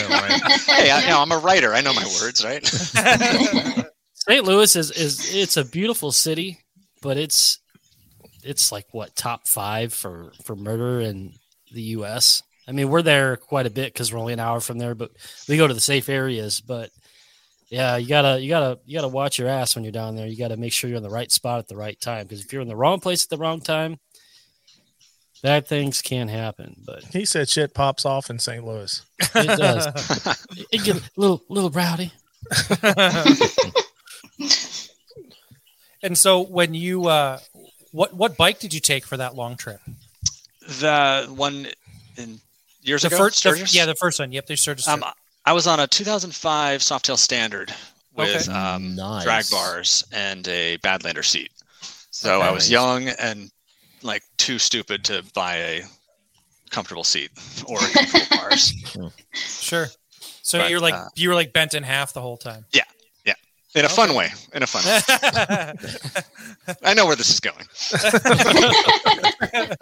[0.00, 0.60] know, right?
[0.66, 1.74] hey, I, you know, I'm a writer.
[1.74, 2.64] I know my words, right?
[4.14, 4.44] St.
[4.44, 6.58] Louis is is it's a beautiful city,
[7.02, 7.58] but it's
[8.44, 11.34] it's like what top five for for murder in
[11.72, 12.42] the U.S.
[12.68, 15.10] I mean, we're there quite a bit because we're only an hour from there, but
[15.48, 16.60] we go to the safe areas.
[16.60, 16.90] But
[17.70, 20.26] yeah, you gotta you gotta you gotta watch your ass when you're down there.
[20.26, 22.52] You gotta make sure you're in the right spot at the right time because if
[22.52, 23.98] you're in the wrong place at the wrong time,
[25.42, 26.76] bad things can happen.
[26.84, 28.64] But He said shit pops off in St.
[28.64, 29.00] Louis.
[29.34, 29.86] it does.
[30.72, 32.12] it get a little little rowdy.
[36.02, 37.38] and so when you uh
[37.92, 39.80] what what bike did you take for that long trip?
[40.78, 41.66] the one
[42.16, 42.40] in
[42.82, 43.16] years The ago.
[43.18, 44.30] first the- yeah, the first one.
[44.32, 44.86] Yep, they Sturgis.
[44.88, 45.14] Um, trip.
[45.44, 47.72] I was on a 2005 Softail Standard
[48.14, 48.52] with Okay.
[48.58, 49.24] um, Nice.
[49.24, 51.50] drag bars and a Badlander seat.
[52.10, 53.50] So I was young and
[54.02, 55.82] like too stupid to buy a
[56.70, 57.30] comfortable seat
[57.66, 58.72] or comfortable bars.
[59.34, 59.86] sure.
[60.42, 62.64] So but, you're like uh, you were like bent in half the whole time.
[62.72, 62.82] Yeah.
[63.24, 63.34] Yeah.
[63.74, 64.30] In a fun way.
[64.52, 65.00] In a fun way.
[66.82, 67.64] I know where this is going.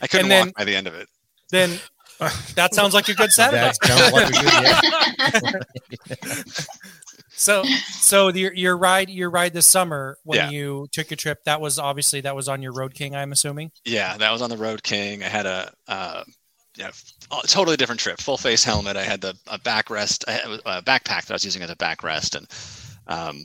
[0.00, 1.08] I couldn't And then- walk by the end of it.
[1.50, 1.78] then
[2.54, 3.60] that sounds like a good Saturday.
[3.60, 6.42] That's like we did, yeah.
[7.38, 10.50] So so your your ride your ride this summer when Yeah.
[10.50, 13.72] you took your trip that was obviously that was on your Road King I'm assuming.
[13.84, 15.22] Yeah, that was on the Road King.
[15.22, 16.24] I had a uh,
[16.76, 16.90] yeah,
[17.46, 18.20] totally different trip.
[18.20, 18.96] Full face helmet.
[18.96, 21.76] I had the a backrest, I had a backpack that I was using as a
[21.76, 22.46] backrest, and
[23.06, 23.44] um,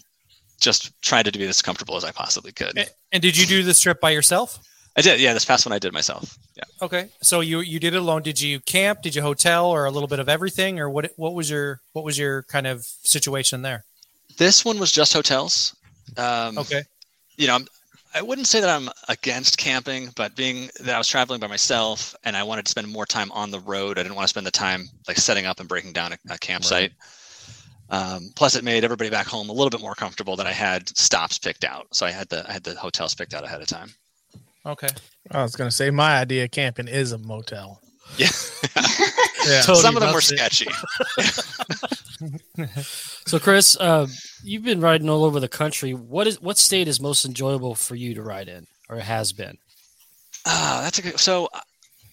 [0.62, 2.78] just tried to be as comfortable as I possibly could.
[2.78, 4.60] A- And did you do this trip by yourself?
[4.98, 5.20] I did.
[5.22, 6.38] Yeah, this past one I did myself.
[6.56, 6.64] Yeah.
[6.82, 7.10] Okay.
[7.22, 8.22] So you you did it alone.
[8.24, 9.02] Did you camp?
[9.02, 12.04] Did you hotel or a little bit of everything or what what was your what
[12.04, 13.86] was your kind of situation there?
[14.38, 15.76] This one was just hotels.
[16.18, 16.82] Um, Okay.
[17.38, 17.68] you know, I'm,
[18.14, 22.14] I wouldn't say that I'm against camping, but being that I was traveling by myself
[22.26, 24.46] and I wanted to spend more time on the road, I didn't want to spend
[24.46, 26.92] the time like setting up and breaking down a, a campsite.
[27.90, 30.88] Um, plus, it made everybody back home a little bit more comfortable that I had
[30.98, 33.68] stops picked out, so I had the I had the hotels picked out ahead of
[33.68, 33.94] time.
[34.66, 34.90] Okay.
[35.32, 37.80] I was gonna say my idea of camping is a motel.
[38.18, 38.28] Yeah,
[39.48, 39.62] Yeah.
[39.62, 40.38] Totally some of them were busted.
[40.38, 40.68] sketchy.
[43.26, 44.08] So, Chris, uh,
[44.44, 45.94] you've been riding all over the country.
[45.94, 49.58] What is what state is most enjoyable for you to ride in, or has been?
[50.46, 51.20] Ah, that's a good.
[51.20, 51.62] So uh,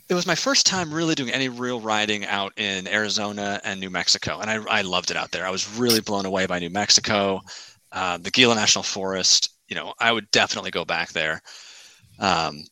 [0.09, 3.91] it was my first time really doing any real riding out in Arizona and New
[3.91, 5.47] Mexico, and I, I loved it out there.
[5.47, 7.41] I was really blown away by New Mexico,
[7.93, 9.51] uh, the Gila National Forest.
[9.69, 11.43] You know, I would definitely go back there.
[12.19, 12.65] Um,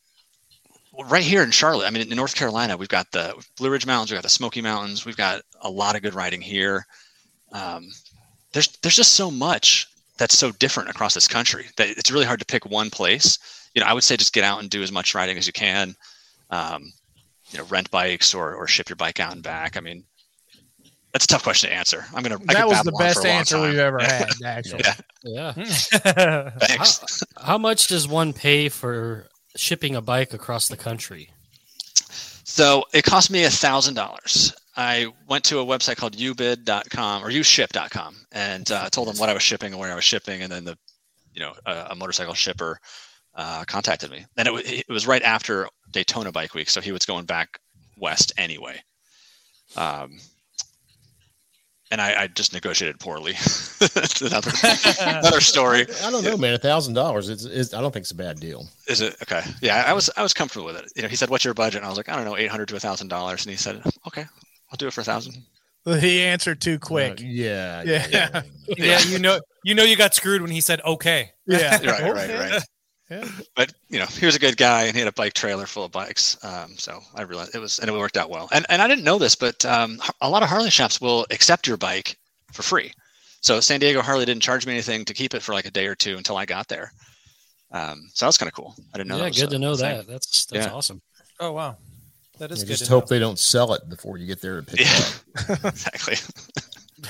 [1.09, 4.11] right here in Charlotte, I mean, in North Carolina, we've got the Blue Ridge Mountains,
[4.11, 6.87] we've got the Smoky Mountains, we've got a lot of good riding here.
[7.53, 7.89] Um,
[8.53, 9.87] there's there's just so much
[10.19, 13.39] that's so different across this country that it's really hard to pick one place
[13.77, 15.53] you know, I would say just get out and do as much riding as you
[15.53, 15.95] can.
[16.49, 16.91] Um,
[17.51, 19.77] you know, rent bikes or or ship your bike out and back.
[19.77, 20.03] I mean,
[21.13, 22.07] that's a tough question to answer.
[22.15, 22.39] I'm gonna.
[22.49, 23.69] I that could was the best answer time.
[23.69, 24.83] we've ever had, actually.
[25.23, 25.53] Yeah.
[25.55, 26.51] Yeah.
[26.59, 27.23] Thanks.
[27.39, 31.31] How much does one pay for shipping a bike across the country?
[32.45, 34.55] So it cost me a thousand dollars.
[34.77, 39.35] I went to a website called ubid.com or uship.com and uh, told them what I
[39.35, 40.77] was shipping and where I was shipping, and then the,
[41.33, 42.79] you know, a, a motorcycle shipper
[43.35, 44.27] uh, contacted me.
[44.37, 47.59] And it, wa- it was right after Daytona Bike Week, so he was going back
[47.99, 48.77] west anyway.
[49.77, 50.19] Um,
[51.90, 53.33] and I, I just negotiated poorly.
[53.79, 54.51] That's another,
[55.01, 55.87] another story.
[56.03, 56.55] I don't know, man.
[56.55, 57.29] A thousand dollars.
[57.29, 57.75] It's, it's.
[57.75, 58.66] I don't think it's a bad deal.
[58.88, 59.42] Is it okay?
[59.62, 60.92] Yeah, I was I was comfortable with it.
[60.96, 62.51] You know, he said, "What's your budget?" And I was like, "I don't know, eight
[62.51, 64.25] hundred to a thousand dollars." And he said, "Okay,
[64.70, 65.37] I'll do it for a thousand.
[66.01, 67.20] He answered too quick.
[67.20, 67.83] Uh, yeah.
[67.85, 68.42] Yeah.
[68.66, 71.31] yeah, you know you know you got screwed when he said okay.
[71.46, 71.77] Yeah.
[71.77, 72.62] Right, right, right.
[73.11, 73.29] Yeah.
[73.55, 75.85] But you know, he was a good guy, and he had a bike trailer full
[75.85, 76.37] of bikes.
[76.45, 78.49] Um, so I realized it was, and it worked out well.
[78.53, 81.66] And and I didn't know this, but um, a lot of Harley shops will accept
[81.69, 82.16] your bike
[82.53, 82.92] for free.
[83.42, 85.87] So San Diego Harley didn't charge me anything to keep it for like a day
[85.87, 86.90] or two until I got there.
[87.71, 88.75] Um, so that was kind of cool.
[88.92, 89.19] I didn't know.
[89.19, 89.99] yeah, that good to know thing.
[89.99, 90.07] that.
[90.09, 90.73] That's that's Yeah.
[90.73, 91.01] awesome.
[91.38, 91.77] Oh wow,
[92.38, 92.69] that is Yeah, good.
[92.73, 93.09] just to hope know.
[93.14, 94.87] they don't sell it before you get there and pick Yeah.
[94.88, 95.64] it up.
[95.75, 96.16] exactly.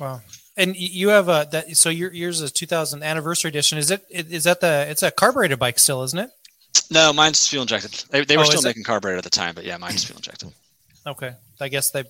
[0.00, 0.22] Wow.
[0.60, 3.78] And you have a that so your yours is 2000 anniversary edition.
[3.78, 6.30] Is it is that the it's a carbureted bike still, isn't it?
[6.90, 7.92] No, mine's fuel injected.
[8.10, 8.68] They, they were Oh, still is it?
[8.68, 10.52] making carburetor at the time, but yeah, mine's fuel injected.
[11.06, 11.32] Okay.
[11.60, 12.04] I guess they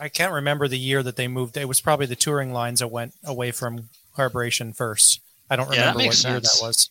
[0.00, 1.56] I can't remember the year that they moved.
[1.56, 5.20] It was probably the touring lines that went away from carburation first.
[5.50, 6.88] I don't Yeah, remember what makes year that was.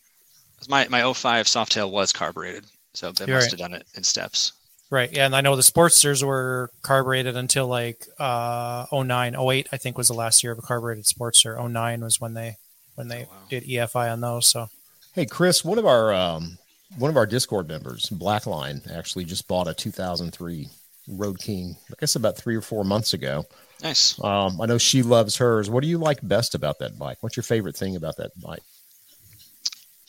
[0.68, 3.60] My my 05 Softail was carbureted, so they You're must right.
[3.60, 4.52] have done it in steps.
[4.92, 5.12] Right.
[5.14, 9.98] Yeah, and I know the Sportsters were carbureted until like uh 09, 08 I think
[9.98, 11.56] was the last year of a carbureted Sportster.
[11.70, 12.58] 09 was when they
[12.96, 13.38] when they Oh, wow.
[13.50, 14.48] did EFI on those.
[14.48, 14.68] So
[15.14, 16.58] Hey, Chris, one of our um,
[16.98, 20.68] one of our Discord members, Blackline, actually just bought a 2003
[21.08, 21.76] Road King.
[21.92, 23.46] I guess about three or four months ago.
[23.84, 24.22] Nice.
[24.24, 25.70] Um, I know she loves hers.
[25.70, 27.18] What do you like best about that bike?
[27.22, 28.64] What's your favorite thing about that bike?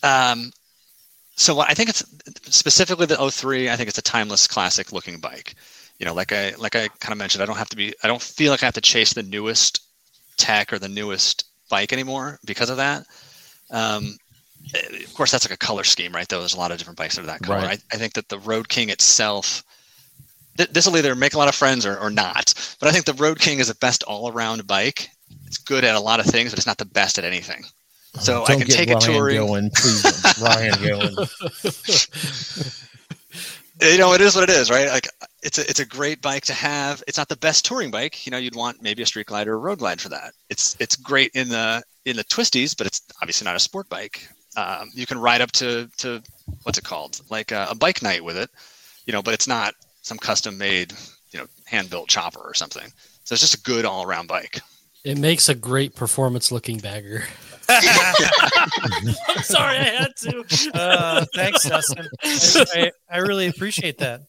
[0.03, 0.53] Um,
[1.41, 2.05] so I think it's
[2.55, 3.71] specifically the 03.
[3.71, 5.55] I think it's a timeless classic looking bike.
[5.99, 7.95] You know, like I like I kind of mentioned, I don't have to be.
[8.03, 9.81] I don't feel like I have to chase the newest
[10.37, 13.05] tech or the newest bike anymore because of that.
[13.71, 14.17] Um,
[14.75, 16.29] eh, of course, that's like a color scheme, right?
[16.29, 17.59] Though there's a lot of different bikes that are that color.
[17.59, 17.83] Right.
[17.91, 19.63] I, I think that the Road King itself.
[20.59, 23.07] th- This will either make a lot of friends or, or not, but I think
[23.07, 25.09] the Road King is the best all-around bike.
[25.47, 27.65] It's good at a lot of things, but it's not the best at anything.
[28.19, 29.37] So I Don't can get take it Ryan touring.
[29.37, 31.17] Going, please, Ryan going.
[33.93, 34.89] you know it is what it is right?
[34.89, 35.09] Like
[35.43, 37.03] it's a it's a great bike to have.
[37.07, 38.27] It's not the best touring bike.
[38.27, 40.33] You know you'd want maybe a street glide or a road glide for that.
[40.49, 44.29] It's it's great in the in the twisties but it's obviously not a sport bike.
[44.57, 46.21] Um, you can ride up to to
[46.65, 47.21] what's it called?
[47.31, 48.51] Like a, a bike night with it
[49.07, 50.93] you know but it's not some custom made
[51.33, 52.93] you know hand built chopper or something.
[53.25, 54.61] So it's just a good all around bike.
[55.05, 57.25] It makes a great performance looking bagger.
[59.29, 60.45] I'm sorry, I had to.
[60.75, 62.09] uh, thanks, Dustin.
[62.23, 64.23] I, I, I really appreciate that.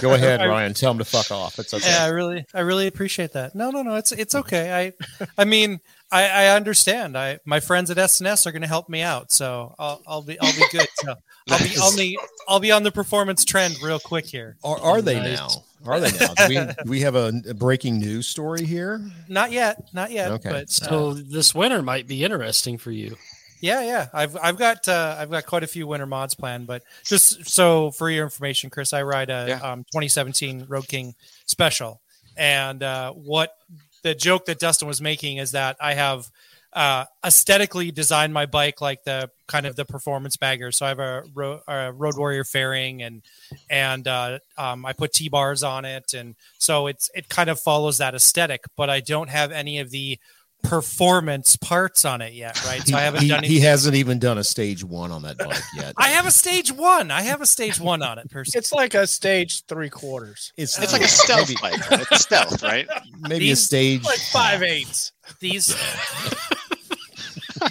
[0.00, 0.74] Go ahead, Ryan.
[0.74, 1.58] Tell him to fuck off.
[1.58, 1.88] It's okay.
[1.90, 3.54] Yeah, I really, I really appreciate that.
[3.54, 4.92] No, no, no, it's it's okay.
[5.20, 5.80] I, I mean,
[6.12, 7.16] I, I understand.
[7.18, 10.38] I my friends at S&S are going to help me out, so I'll, I'll be,
[10.40, 10.86] I'll be good.
[11.02, 11.14] So
[11.50, 14.56] I'll be on the, I'll be on the performance trend real quick here.
[14.62, 15.38] Are, are they Nice.
[15.38, 15.48] now?
[15.86, 16.34] Are they now?
[16.34, 19.00] Do we, do we have a, a breaking news story here?
[19.28, 20.30] Not yet, not yet.
[20.32, 20.50] Okay.
[20.50, 23.16] But uh, So this winter might be interesting for you.
[23.60, 24.06] yeah, yeah.
[24.12, 27.90] I've I've got uh, I've got quite a few winter mods planned, but just so
[27.92, 29.60] for your information, Chris, I ride a Yeah.
[29.60, 31.14] um, 2017 Road King
[31.46, 32.00] Special,
[32.36, 33.54] and uh, what
[34.02, 36.30] the joke that Dustin was making is that I have
[36.78, 40.70] uh, aesthetically designed my bike like the kind of the performance bagger.
[40.70, 43.22] So I have a, ro- a Road Warrior fairing, and
[43.68, 47.58] and uh, um, I put T bars on it, and so it's it kind of
[47.58, 48.62] follows that aesthetic.
[48.76, 50.20] But I don't have any of the
[50.62, 52.86] performance parts on it yet, right?
[52.86, 55.62] So I haven't he, done he hasn't even done a stage one on that bike
[55.74, 55.94] yet.
[55.96, 57.10] I have a stage one.
[57.10, 58.58] I have a stage one on it, personally.
[58.58, 60.52] It's like a stage three quarters.
[60.56, 62.06] It's it's like a stealth maybe, bike right?
[62.10, 62.86] it's stealth right
[63.20, 65.12] maybe a stage Like five eighths.
[65.40, 65.74] These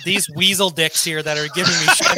[0.06, 2.18] these weasel dicks here that are giving me shit.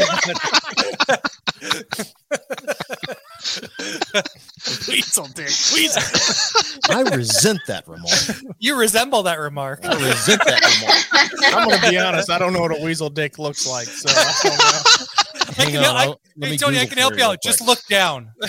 [4.88, 5.48] weasel dick.
[5.74, 6.02] Weasel.
[6.90, 8.56] I resent that remark.
[8.60, 9.86] You resemble that remark.
[9.86, 10.62] I resent that
[11.42, 11.54] remark.
[11.56, 12.30] I'm gonna be honest.
[12.30, 15.06] I don't know what a weasel dick looks like, so I don't know.
[15.50, 16.06] I Hang can, on, I,
[16.46, 17.42] hey, me Tony, I can help you real out.
[17.44, 18.32] Just look down.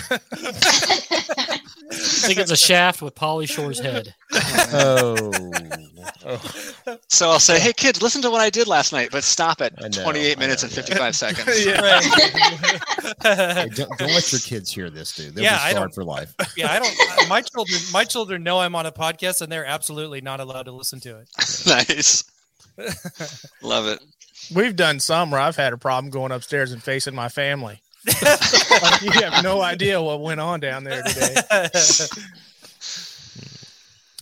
[1.92, 1.96] I
[2.26, 4.14] think it's a shaft with Pauly Shore's head.
[4.72, 5.32] Oh.
[6.24, 6.40] oh,
[7.08, 9.78] so i'll say hey kids listen to what i did last night but stop at
[9.80, 10.82] know, 28 minutes know, and yeah.
[10.82, 12.04] 55 seconds Right.
[13.22, 15.34] Hey, don't, don't let your kids hear this, dude.
[15.34, 16.34] They'll Yeah, be I scarred don't- for life.
[16.56, 17.28] yeah, I don't.
[17.28, 20.72] My children, my children know I'm on a podcast, and they're absolutely not allowed to
[20.72, 21.28] listen to it.
[21.66, 22.24] nice
[23.62, 24.00] love it
[24.54, 27.80] We've done some where I've had a problem going upstairs and facing my family.
[28.06, 31.34] like you have no idea what went on down there today.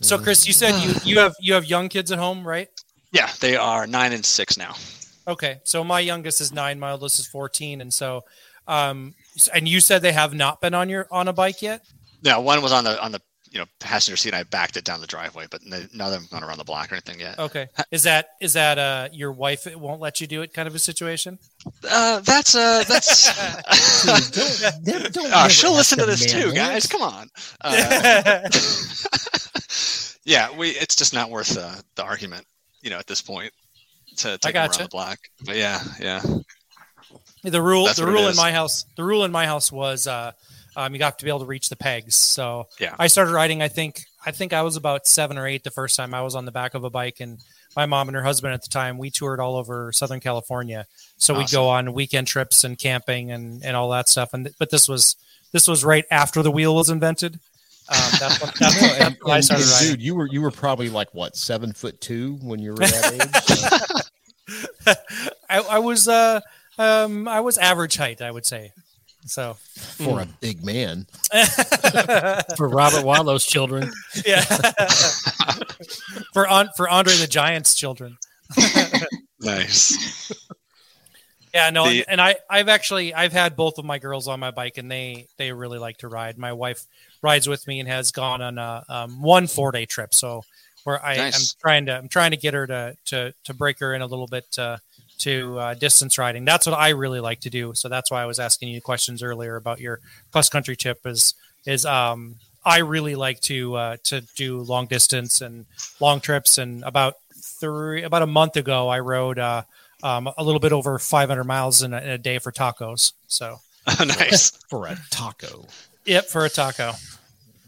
[0.01, 2.69] so, Chris, you said you you have you have young kids at home, right?
[3.11, 4.75] yeah they are nine and six now
[5.27, 8.23] Okay, so my youngest is nine, my oldest is fourteen, and so,
[8.67, 9.13] um,
[9.47, 11.85] and you said they have not been on your on a bike yet.
[12.23, 13.21] no one was on the on the
[13.51, 16.43] you know passenger seat i backed it down the driveway but none of them gone
[16.43, 19.99] around the block or anything yet Okay, is that is that uh your wife won't
[19.99, 21.39] let you do it kind of a situation?
[21.89, 23.33] uh that's uh that's
[24.83, 26.55] Don't- don't never she'll listen to this demand too that.
[26.73, 27.27] guys come on
[27.61, 28.41] uh,
[30.25, 32.45] yeah, we it's just not worth uh, the argument,
[32.81, 33.51] you know, at this point
[34.17, 34.79] to take them gotcha.
[34.81, 35.17] around the block.
[35.45, 36.21] But yeah, yeah,
[37.43, 40.31] the rule That's the rule in my house the rule in my house was uh
[40.75, 42.95] um, you have to be able to reach the pegs so Yeah.
[42.99, 45.95] i started riding i think I think I was about seven or eight the first
[45.95, 47.39] time I was on the back of a bike, and
[47.77, 50.87] my mom and her husband at the time we toured all over Southern California.
[51.17, 54.33] So we'd go on weekend trips and camping and and all that stuff.
[54.33, 55.15] And but this was
[55.53, 57.35] this was right after the wheel was invented.
[57.87, 59.89] Um, that's when, that's when- and, when I and- started riding.
[59.91, 63.13] dude, you were you were probably like what seven foot two when you were that
[63.13, 64.53] age.
[64.83, 64.93] So,
[65.49, 66.41] I, I was uh
[66.79, 68.71] um I was average height, I would say.
[69.25, 71.05] So for a big man.
[72.57, 73.91] For Robert Wadlow's children.
[74.25, 74.41] yeah,
[76.33, 78.17] for on for Andre the Giant's children.
[79.41, 80.31] Nice.
[81.53, 84.51] Yeah, no, The- and I I've actually I've had both of my girls on my
[84.51, 86.37] bike, and they they really like to ride.
[86.37, 86.85] My wife
[87.21, 90.13] rides with me and has gone on a um, one four day trip.
[90.13, 90.43] So
[90.83, 91.35] where I, Nice.
[91.55, 94.05] I'm trying to I'm trying to get her to to to break her in a
[94.07, 94.77] little bit uh,
[95.19, 96.45] to uh, distance riding.
[96.45, 97.73] That's what I really like to do.
[97.73, 99.99] So that's why I was asking you questions earlier about your
[100.31, 100.99] cross country trip.
[101.05, 101.33] Is
[101.65, 105.65] is um I really like to uh, to do long distance and
[105.99, 106.57] long trips.
[106.57, 109.39] And about three about a month ago, I rode.
[109.39, 109.63] Uh,
[110.01, 113.11] um, a little bit over 500 miles in a, in a day for tacos.
[113.27, 113.59] So,
[113.99, 114.51] nice.
[114.69, 115.65] For a taco.
[116.05, 116.93] yep, for a taco.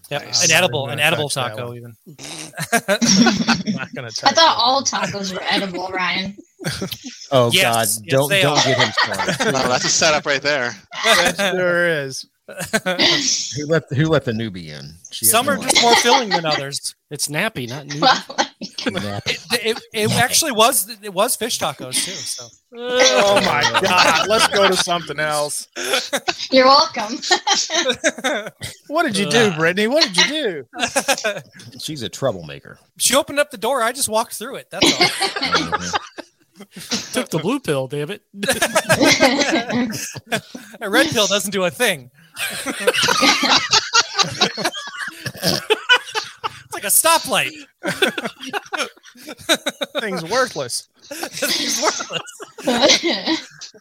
[0.09, 0.45] Yep, Nice.
[0.45, 1.93] an edible, an edible taco, even.
[2.07, 6.37] I'm not gonna I touch thought all tacos were edible, Ryan.
[7.33, 7.77] Oh Yes, God!
[7.79, 8.63] yes, don't don't are.
[8.63, 9.35] get him started.
[9.55, 10.75] Oh, that's a setup right there.
[11.05, 12.25] That sure is.
[13.55, 14.93] who let who let the newbie in?
[15.11, 16.95] She Some are just more filling than others.
[17.09, 18.01] It's nappy, not new.
[18.01, 19.21] Well, idea.
[19.25, 19.39] It.
[19.53, 22.11] It, it, it actually was it was fish tacos too.
[22.11, 24.27] So Oh my God!
[24.27, 25.67] Let's go to something else.
[26.51, 27.17] you're welcome.
[28.87, 29.87] What did you do, Brittany?
[29.87, 30.65] What did you do?
[31.79, 32.77] She's a troublemaker.
[32.97, 33.81] she opened up the door.
[33.81, 34.67] I just walked through it.
[34.69, 35.07] That's all.
[35.07, 36.20] Mm-hmm.
[37.13, 38.21] Took the blue pill, damn it.
[40.81, 42.11] a red pill doesn't do a thing.
[42.65, 42.81] it's
[46.73, 47.51] like a stoplight.
[49.99, 50.89] Thing's worthless.
[51.09, 52.21] It's worthless.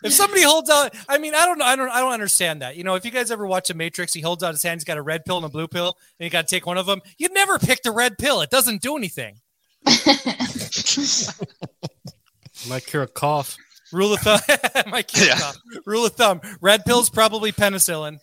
[0.02, 2.76] If somebody holds out, I mean, I don't know, I don't, I don't understand that.
[2.76, 4.84] You know, if you guys ever watch a Matrix, he holds out his hand, he's
[4.84, 6.86] got a red pill and a blue pill, and you got to take one of
[6.86, 7.00] them.
[7.18, 9.40] You'd never pick the red pill; it doesn't do anything.
[12.68, 13.56] Might cure a cough.
[13.92, 14.40] Rule of thumb,
[14.86, 15.38] my kid Yeah.
[15.38, 15.56] cough.
[15.84, 18.18] Rule of thumb: red pill's probably penicillin.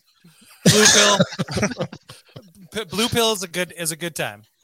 [0.65, 1.17] Blue pill,
[2.71, 4.43] p- blue pill is a good is a good time.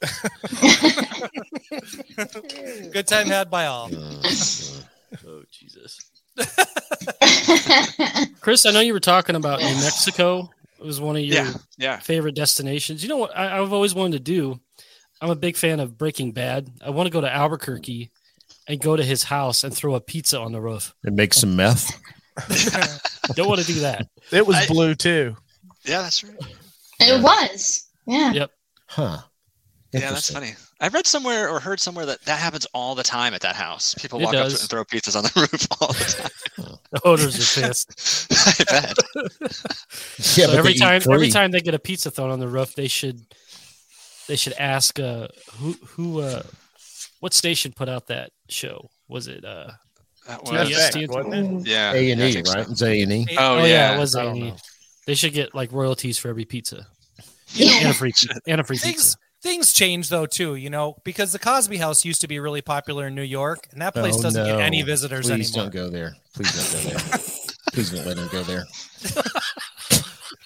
[2.92, 3.90] good time had by all.
[3.94, 5.98] Uh, uh, oh, Jesus.
[8.40, 10.50] Chris, I know you were talking about New Mexico.
[10.78, 11.52] It was one of your Yeah.
[11.78, 11.98] Yeah.
[12.00, 13.02] favorite destinations.
[13.02, 14.60] You know what I, I've always wanted to do?
[15.20, 16.68] I'm a big fan of Breaking Bad.
[16.84, 18.10] I want to go to Albuquerque
[18.66, 20.94] and go to his house and throw a pizza on the roof.
[21.04, 21.90] And make some meth.
[23.34, 24.06] Don't want to do that.
[24.32, 25.36] It was I- blue too.
[25.84, 26.34] Yeah, that's right.
[27.00, 27.86] it was.
[28.06, 28.32] Yeah.
[28.32, 28.50] Yep.
[28.86, 29.18] Huh.
[29.92, 30.54] Yeah, that's funny.
[30.80, 33.94] I read somewhere or heard somewhere that that happens all the time at that house.
[33.94, 34.54] People It walk up to does.
[34.54, 36.30] it and throw pizzas on the roof all the
[36.66, 36.78] time.
[36.90, 38.26] The owners are pissed.
[38.60, 38.98] I bet.
[40.36, 42.48] Yeah, So every they eat time every time they get a pizza thrown on the
[42.48, 43.20] roof, they should
[44.26, 46.42] they should ask uh who who uh
[47.24, 48.90] what station put out that show?
[49.08, 49.70] Was it uh
[50.28, 51.08] That TBS, was, FX, TNT?
[51.08, 51.70] wasn't it?
[51.70, 51.92] yeah.
[51.94, 52.52] A and yeah, I E, think so.
[52.52, 52.68] right?
[52.68, 53.26] It's A and E.
[53.38, 53.94] Oh, yeah, yeah.
[53.96, 54.52] it was A&E.
[55.06, 56.86] They should get like royalties for every pizza.
[57.54, 57.72] Yeah.
[57.80, 58.12] And a free
[58.46, 59.16] and a free things pizza.
[59.42, 63.06] things change though too you know because the cosby house used to be really popular
[63.06, 65.72] in new york and that place Oh, doesn't get any visitors Please anymore Please don't
[65.72, 66.16] go there.
[66.34, 67.18] Please don't go there.
[67.72, 68.64] Please don't let him go there.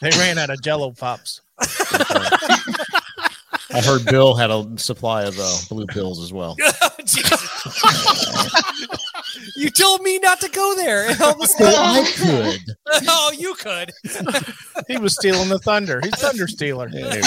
[0.01, 1.41] They ran out of Jello pops.
[3.79, 6.57] I heard Bill had a supply of uh, blue pills as well.
[9.57, 12.77] You told me not to go there and all of a Well, sudden, I could.
[13.09, 13.93] oh you could
[14.87, 16.01] He was stealing the thunder.
[16.03, 16.89] He's thunder stealer.
[16.93, 17.23] Yeah, there.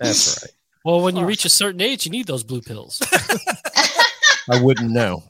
[0.00, 0.50] That's right.
[0.84, 3.00] Well, when you reach a certain age, you need those blue pills.
[4.50, 5.24] I wouldn't know.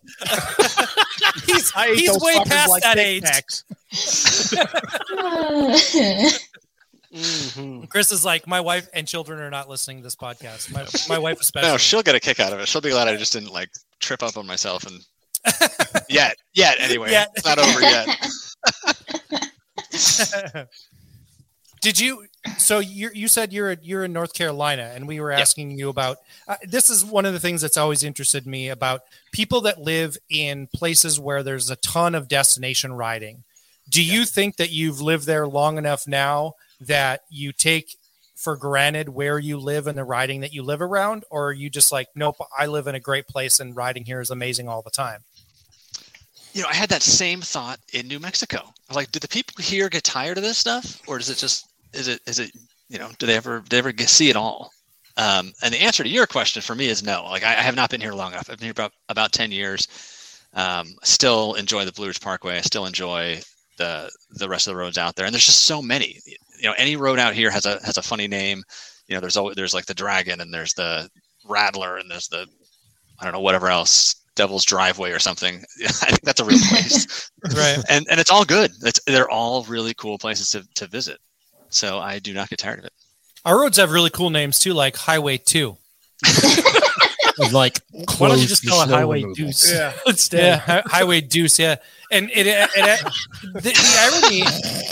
[1.47, 3.25] he's, he's way past like that age
[7.15, 7.89] Mhm.
[7.89, 11.19] chris is like my wife and children are not listening to this podcast my, my
[11.19, 12.67] wife especially No, she'll get a kick out of it.
[12.67, 15.05] She'll be glad I just didn't like trip up on myself and
[16.09, 17.11] yet, yet anyway.
[17.13, 17.29] Yet.
[17.37, 18.09] It's not over yet.
[21.81, 22.27] Did you?
[22.57, 25.41] So you you said you're you're in North Carolina, and we were Yep.
[25.41, 26.17] asking you about.
[26.49, 29.03] Uh, this is one of the things that's always interested me about
[29.33, 33.45] people that live in places where there's a ton of destination riding.
[33.89, 36.55] Do you think that you've lived there long enough now
[36.87, 37.97] that you take
[38.35, 41.71] for granted where you live and the riding that you live around, or are you
[41.71, 44.83] just like, nope, I live in a great place and riding here is amazing all
[44.83, 45.21] the time?
[46.53, 48.59] You know, I had that same thought in New Mexico.
[48.59, 51.37] I was like, do the people here get tired of this stuff, or is it
[51.39, 52.53] just is it is it
[52.89, 54.71] you know do they ever do they ever get, see it all?
[55.17, 57.25] Um, and the answer to your question for me is no.
[57.25, 58.49] Like I, I have not been here long enough.
[58.51, 59.89] I've been here about about ten years.
[60.55, 62.59] Um, still enjoy the Blue Ridge Parkway.
[62.59, 63.41] I still enjoy
[63.77, 65.27] the the rest of the roads out there.
[65.27, 66.21] And there's just so many.
[66.59, 68.63] You know, any road out here has a has a funny name.
[69.09, 71.09] You know, there's always there's like the Dragon and there's the
[71.47, 72.47] Rattler and there's the
[73.21, 75.65] I don't know whatever else Devil's Driveway or something.
[75.85, 77.31] I think that's a real place.
[77.55, 77.79] Right.
[77.91, 78.71] and and it's all good.
[78.81, 81.19] It's they're all really cool places to, to visit.
[81.69, 82.93] So I do not get tired of it.
[83.45, 85.77] Our roads have really cool names too, like Highway Two.
[87.39, 87.81] Of like,
[88.19, 89.35] Why don't you just call it Highway removal.
[89.47, 89.73] Deuce?
[89.73, 89.93] Yeah.
[90.07, 90.41] Instead.
[90.45, 91.59] Yeah, Hi- Highway Deuce.
[91.59, 91.77] Yeah,
[92.13, 93.01] and it, it, it
[93.55, 94.41] the, the irony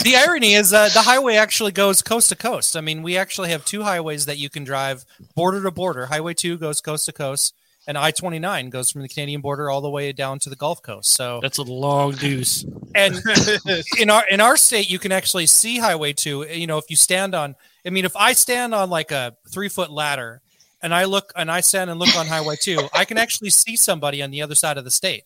[0.03, 2.75] the irony is uh, the highway actually goes coast to coast.
[2.75, 6.07] I mean, we actually have two highways that you can drive border to border.
[6.07, 7.53] Highway Two goes coast to coast,
[7.87, 10.55] and I twenty nine goes from the Canadian border all the way down to the
[10.57, 11.11] Gulf Coast.
[11.11, 12.65] So That's a long deuce.
[12.93, 13.15] and
[13.99, 16.95] in our in our state you can actually see highway 2 you know if you
[16.95, 20.42] stand on i mean if i stand on like a three foot ladder
[20.83, 23.75] and i look and i stand and look on highway 2 i can actually see
[23.75, 25.23] somebody on the other side of the state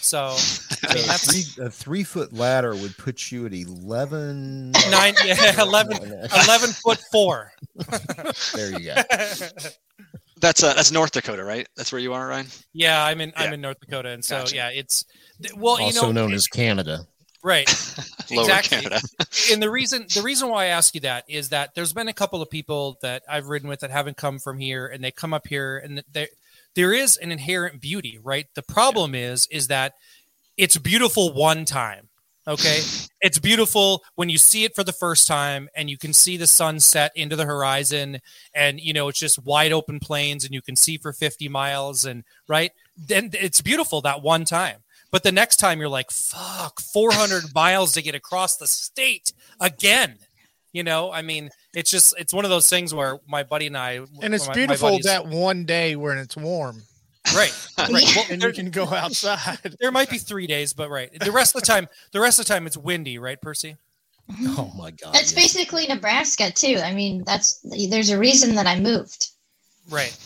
[0.00, 4.72] so I So mean, a three, a three foot ladder would put you at 11.
[4.90, 7.52] nine yeah 11 11 foot 4
[8.54, 8.94] There you go.
[10.40, 11.66] That's uh, that's North Dakota, right?
[11.76, 12.46] That's where you are, Ryan.
[12.72, 14.56] yeah i'm in i'm in north dakota and so Gotcha.
[14.56, 15.04] yeah it's
[15.54, 17.06] well you also know known as Canada.
[17.42, 17.66] Right
[18.30, 18.78] Lower Exactly.
[18.78, 19.00] Canada.
[19.52, 22.12] and the reason the reason why I ask you that is that there's been a
[22.12, 25.34] couple of people that I've ridden with that haven't come from here, and they come
[25.34, 26.28] up here, and there
[26.74, 28.46] there is an inherent beauty, right?
[28.54, 29.94] The problem is is that
[30.56, 32.08] it's beautiful one time.
[32.46, 32.80] Okay,
[33.20, 36.46] it's beautiful when you see it for the first time, and you can see the
[36.46, 38.20] sun set into the horizon,
[38.54, 42.04] and you know it's just wide open plains, and you can see for 50 miles,
[42.04, 44.84] and right then it's beautiful that one time.
[45.10, 50.16] But the next time you're like, fuck, 400 miles to get across the state again.
[50.72, 53.76] You know, I mean, it's just, it's one of those things where my buddy and
[53.76, 56.82] I, And it's my- my beautiful buddies- that one day when it's warm
[57.34, 57.90] right, right.
[57.90, 59.58] Well, and there, you can go outside.
[59.80, 61.10] there might be three days, but right.
[61.18, 63.76] The rest of the time, the rest of the time it's windy, right, Percy?
[64.42, 65.12] Oh my God.
[65.12, 65.34] That's yes.
[65.34, 66.78] basically Nebraska too.
[66.84, 67.58] I mean, that's
[67.88, 69.30] there's a reason that I moved.
[69.88, 70.16] Right.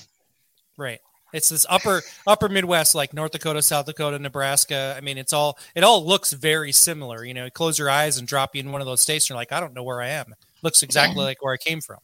[0.76, 1.00] Right.
[1.34, 4.94] It's this upper upper Midwest, like North Dakota, South Dakota, Nebraska.
[4.96, 7.24] I mean, it's all it all looks very similar.
[7.24, 9.30] You know, you close your eyes and drop you in one of those states, and
[9.30, 10.34] you're like, I don't know where I am.
[10.62, 11.26] Looks exactly Yeah.
[11.26, 11.98] like where I came from.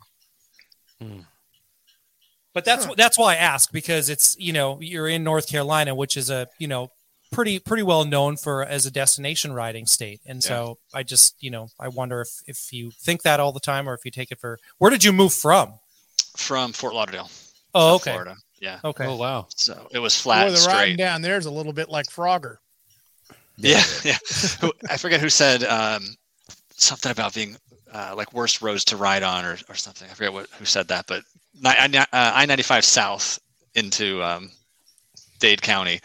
[1.00, 1.20] Hmm.
[2.52, 6.16] But that's that's why I ask because it's you know you're in North Carolina, which
[6.16, 6.90] is a you know
[7.30, 11.52] pretty pretty well known for as a destination riding state, and so I just you
[11.52, 14.32] know I wonder if if you think that all the time or if you take
[14.32, 15.74] it for where did you move from?
[16.36, 17.30] From Fort Lauderdale,
[17.72, 18.34] Oh, South okay, Florida.
[18.60, 18.78] Yeah.
[18.84, 19.06] okay.
[19.06, 19.46] Oh wow.
[19.56, 20.98] So it was flat Boy, and the riding straight.
[20.98, 22.56] down there is a little bit like Frogger.
[23.56, 24.16] Yeah, yeah.
[24.60, 26.04] Who- I forget who said um,
[26.74, 27.56] something about being
[27.92, 30.08] uh, like worst roads to ride on or, or something.
[30.10, 31.22] I forget what who said that, but
[31.64, 33.38] I ninety five south
[33.74, 34.50] into um,
[35.40, 36.00] Dade County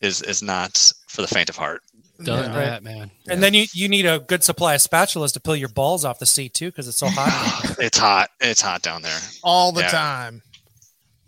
[0.00, 1.82] is is not for the faint of heart.
[2.22, 2.58] Done Yeah.
[2.58, 3.10] that, man.
[3.28, 6.18] And then you, you need a good supply of spatulas to peel your balls off
[6.18, 7.76] the seat too, because it's so hot.
[7.78, 8.30] It's hot.
[8.40, 9.18] It's hot down there.
[9.42, 9.88] all the Yeah.
[9.88, 10.42] time.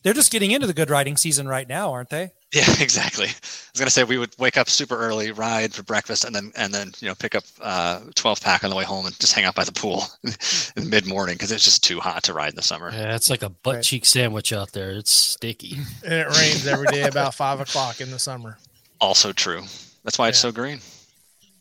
[0.03, 2.33] They're just getting into the good riding season right now, aren't they?
[2.55, 3.27] Yeah, exactly.
[3.27, 3.31] I
[3.75, 6.73] was gonna say we would wake up super early, ride for breakfast, and then and
[6.73, 9.45] then you know pick up uh, twelve pack on the way home and just hang
[9.45, 10.05] out by the pool
[10.77, 12.91] in mid morning because it's just too hot to ride in the summer.
[12.91, 13.85] Yeah, it's like a butt Right.
[13.85, 14.93] cheek sandwich out there.
[14.93, 15.77] It's sticky.
[16.05, 18.57] And it rains every day about five o'clock in the summer.
[18.99, 19.61] Also true.
[20.05, 20.81] That's why it's so green.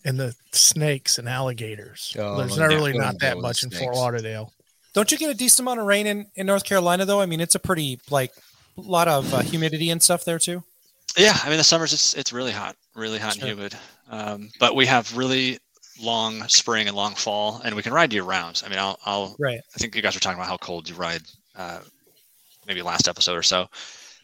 [0.05, 2.15] And the snakes and alligators.
[2.17, 2.63] Oh, There's yeah.
[2.67, 3.93] not really Don't that much with in Fort.
[3.93, 4.53] Lauderdale.
[4.97, 7.21] Don't you get a decent amount of rain in, in North Carolina though?
[7.21, 8.31] I mean, it's a pretty like
[8.79, 10.63] a lot of uh, humidity and stuff there too.
[11.15, 13.47] Yeah, I mean the summers it's it's really hot, really hot Sure.
[13.47, 13.75] and humid.
[14.09, 15.59] Um, but we have really
[16.01, 18.63] long spring and long fall, and we can ride year round.
[18.65, 19.59] I mean, I'll, I'll Right.
[19.59, 21.21] I think you guys were talking about how cold you ride,
[21.55, 21.81] uh,
[22.65, 23.67] maybe last episode or so,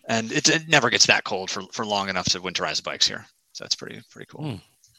[0.07, 3.07] and it, it never gets that cold for, for long enough to winterize the bikes
[3.07, 3.27] here.
[3.51, 4.57] So that's pretty pretty cool.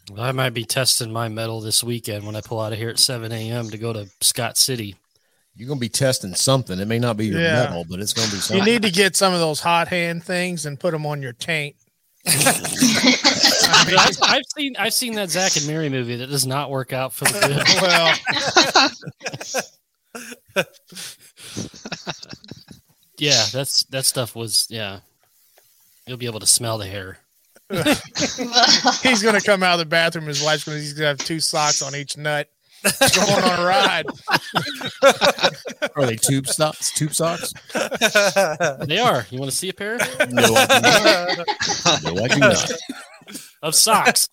[0.08, 0.20] Hmm.
[0.20, 3.00] I might be testing my mettle this weekend when I pull out of here at
[3.00, 3.70] 7 a.m.
[3.70, 4.94] to go to Scott City.
[5.56, 6.78] You're gonna be testing something.
[6.80, 7.64] It may not be your Yeah.
[7.64, 8.66] mettle, but it's gonna be something.
[8.66, 11.32] You need to get some of those hot hand things and put them on your
[11.32, 11.76] taint.
[12.24, 12.34] But
[13.98, 17.12] I've, I've seen I've seen that Zach and Mary movie that does not work out
[17.12, 17.62] for the good.
[20.54, 20.56] Well,
[23.18, 25.00] yeah, that's that stuff was yeah.
[26.06, 27.18] You'll be able to smell the hair.
[29.02, 30.26] he's gonna come out of the bathroom.
[30.26, 32.48] His wife's gonna he's gonna have two socks on each nut.
[33.14, 34.06] Going on a ride.
[35.96, 36.92] Are they tube socks?
[36.92, 37.52] Tube socks?
[38.86, 39.26] They are.
[39.30, 39.96] You want to see a pair
[40.30, 42.04] No, I do not.
[42.04, 42.72] No, I do not.
[43.62, 44.28] of socks?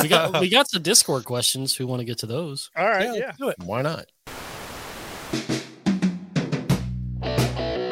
[0.00, 1.74] we got we got some Discord questions.
[1.76, 2.70] Who want to get to those?
[2.76, 3.32] All right, yeah.
[3.38, 3.56] do it.
[3.64, 4.06] Why not?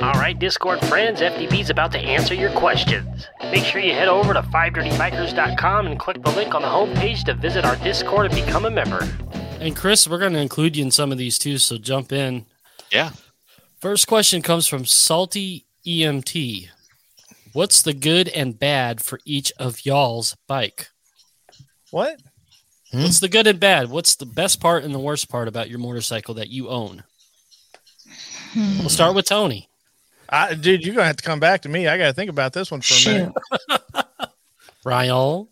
[0.03, 3.29] All right, Discord friends, FDB's about to answer your questions.
[3.53, 7.35] Make sure you head over to 5dirtybikers.com and click the link on the homepage to
[7.35, 9.09] visit our Discord and become a member.
[9.61, 12.47] And Chris, we're going to include you in some of these too, so jump in.
[12.91, 13.11] Yeah.
[13.79, 16.67] First question comes from Salty EMT.
[17.53, 20.89] What's the good and bad for each of y'all's bike?
[21.93, 22.21] What?
[22.91, 23.03] Hmm?
[23.03, 23.89] What's the good and bad?
[23.89, 27.05] What's the best part and the worst part about your motorcycle that you own?
[28.57, 29.69] We'll start with Tony.
[30.33, 31.87] I, dude, you're gonna have to come back to me.
[31.87, 33.33] I gotta think about this one for a minute.
[34.85, 35.47] Ryan.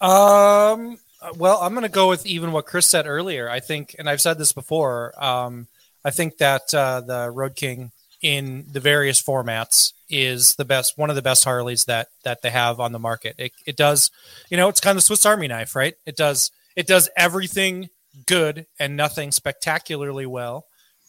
[0.00, 0.98] Um.
[1.34, 3.50] Well, I'm going to go with even what Chris said earlier.
[3.50, 5.12] I think, and I've said this before.
[5.22, 5.66] Um,
[6.04, 7.90] I think that uh, the Road King
[8.22, 12.50] in the various formats is the best, one of the best Harleys that that they
[12.50, 13.34] have on the market.
[13.38, 14.10] It, it does,
[14.48, 15.94] you know, it's kind of the Swiss Army knife, right?
[16.06, 17.90] It does it does everything
[18.26, 20.64] good and nothing spectacularly well.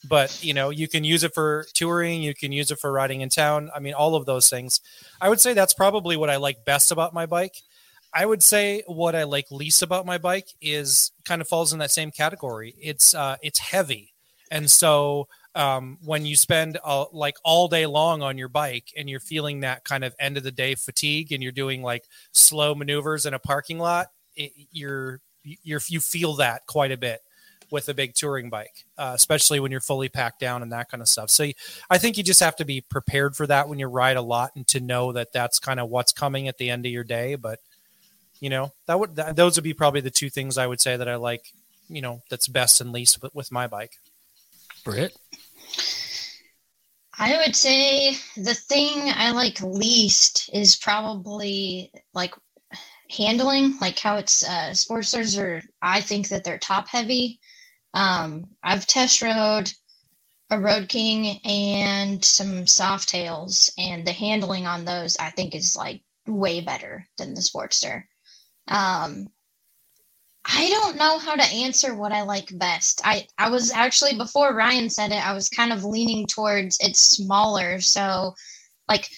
[0.08, 3.22] But you know, you can use it for touring, you can use it for riding
[3.22, 3.70] in town.
[3.76, 4.80] I mean, all of those things.
[5.20, 7.56] I would say that's probably what I like best about my bike.
[8.14, 11.80] I would say what I like least about my bike is kind of falls in
[11.80, 12.76] that same category.
[12.82, 14.14] It's uh, it's heavy,
[14.50, 19.10] and so um, when you spend uh, like all day long on your bike and
[19.10, 22.74] you're feeling that kind of end of the day fatigue, and you're doing like slow
[22.74, 27.22] maneuvers in a parking lot, it, you're you're you feel that quite a bit
[27.72, 31.02] with a big touring bike, uh, especially when you're fully packed down and that kind
[31.02, 31.30] of stuff.
[31.30, 31.54] So you,
[31.90, 34.52] I think you just have to be prepared for that when you ride a lot
[34.56, 37.36] and to know that that's kind of what's coming at the end of your day.
[37.36, 37.60] But
[38.40, 40.98] you know that would that, those would be probably the two things I would say
[40.98, 41.52] that I like.
[41.88, 43.98] You know that's best and least with, with my bike.
[44.84, 45.18] Britt.
[47.18, 52.34] I would say the thing I like least is probably like
[53.10, 55.62] handling, like how it's uh, Sportsters are.
[55.82, 57.40] I think that they're top heavy.
[57.94, 59.72] Um, I've test rode
[60.52, 66.02] a Road King and some Softails, and the handling on those I think is like
[66.28, 68.04] way better than the Sportster.
[68.68, 69.30] Um,
[70.46, 73.02] I don't know how to answer what I like best.
[73.04, 77.00] I I was actually before Ryan said it, I was kind of leaning towards it's
[77.00, 77.82] smaller.
[77.82, 78.34] So,
[78.88, 79.10] like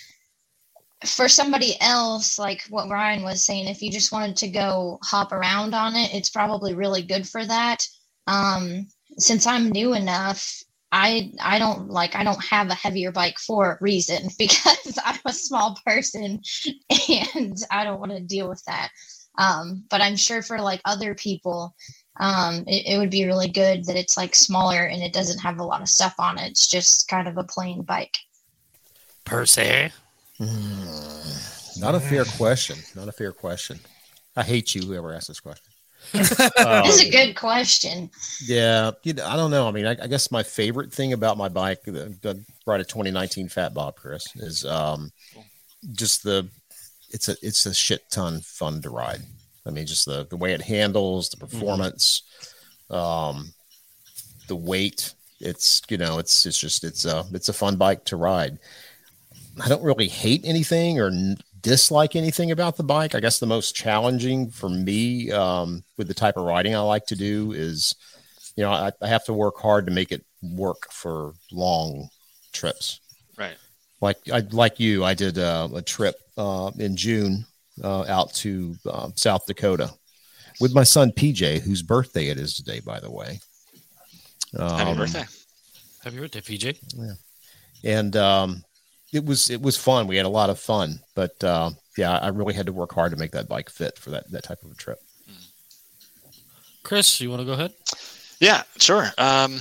[1.06, 5.32] for somebody else, like what Ryan was saying, if you just wanted to go hop
[5.32, 7.88] around on it, it's probably really good for that.
[8.32, 13.38] Um, since I'm new enough, I I don't like I don't have a heavier bike
[13.40, 16.42] for a reason because I'm a small person
[17.10, 18.90] and I don't want to deal with that.
[19.38, 21.74] Um, but I'm sure for like other people,
[22.20, 25.60] um, it, it would be really good that it's like smaller and it doesn't have
[25.60, 26.52] a lot of stuff on it.
[26.52, 28.18] It's just kind of a plain bike.
[29.24, 29.92] Percy.
[30.40, 32.78] Not a fair question.
[32.94, 33.80] Not a fair question.
[34.36, 35.71] I hate you, whoever asked this question.
[36.12, 38.10] This Um, is a good question.
[38.46, 39.68] Yeah, you know, I don't know.
[39.68, 42.84] I mean, I, I guess my favorite thing about my bike, the, the ride a
[42.84, 45.12] 2019 Fat Bob, Chris, is um,
[45.94, 46.48] just the
[47.12, 49.22] it's a it's a shit ton fun to ride.
[49.66, 52.24] I mean, just the the way it handles, the performance,
[52.90, 53.54] um,
[54.48, 55.14] the weight.
[55.40, 58.60] It's you know, it's it's just it's a it's a fun bike to ride.
[59.64, 63.16] I don't really hate anything or n- dislike anything about the bike.
[63.16, 67.06] I guess the most challenging for me um, with the type of riding I like
[67.08, 67.96] to do is,
[68.56, 72.10] you know, I, I have to work hard to make it work for long
[72.52, 73.00] trips.
[73.38, 73.56] Right.
[74.02, 77.46] Like I like you, I did uh, a trip uh, in June
[77.84, 79.92] uh, out to uh, South Dakota
[80.60, 83.40] with my son PJ, whose birthday it is today, by the way.
[84.58, 85.26] Happy Um, birthday.
[86.04, 86.78] Happy birthday, PJ.
[86.96, 87.14] Yeah.
[87.84, 88.64] And um,
[89.12, 90.08] it was it was fun.
[90.08, 93.12] We had a lot of fun, but uh, yeah, I really had to work hard
[93.12, 95.00] to make that bike fit for that that type of a trip.
[96.84, 97.74] Chris, you want to go ahead?
[98.40, 99.12] Yeah, sure.
[99.18, 99.60] Um,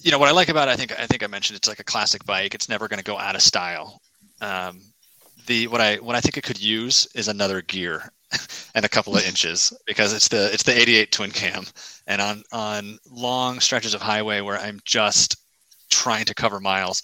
[0.00, 1.80] you know what I like about it, I think I think I mentioned it's like
[1.80, 2.54] a classic bike.
[2.54, 4.00] It's never going to go out of style.
[4.40, 4.80] Um,
[5.46, 8.10] the what I what I think it could use is another gear
[8.74, 11.64] and a couple of inches because it's the it's the 88 twin cam
[12.06, 15.36] and on on long stretches of highway where I'm just
[15.90, 17.02] trying to cover miles,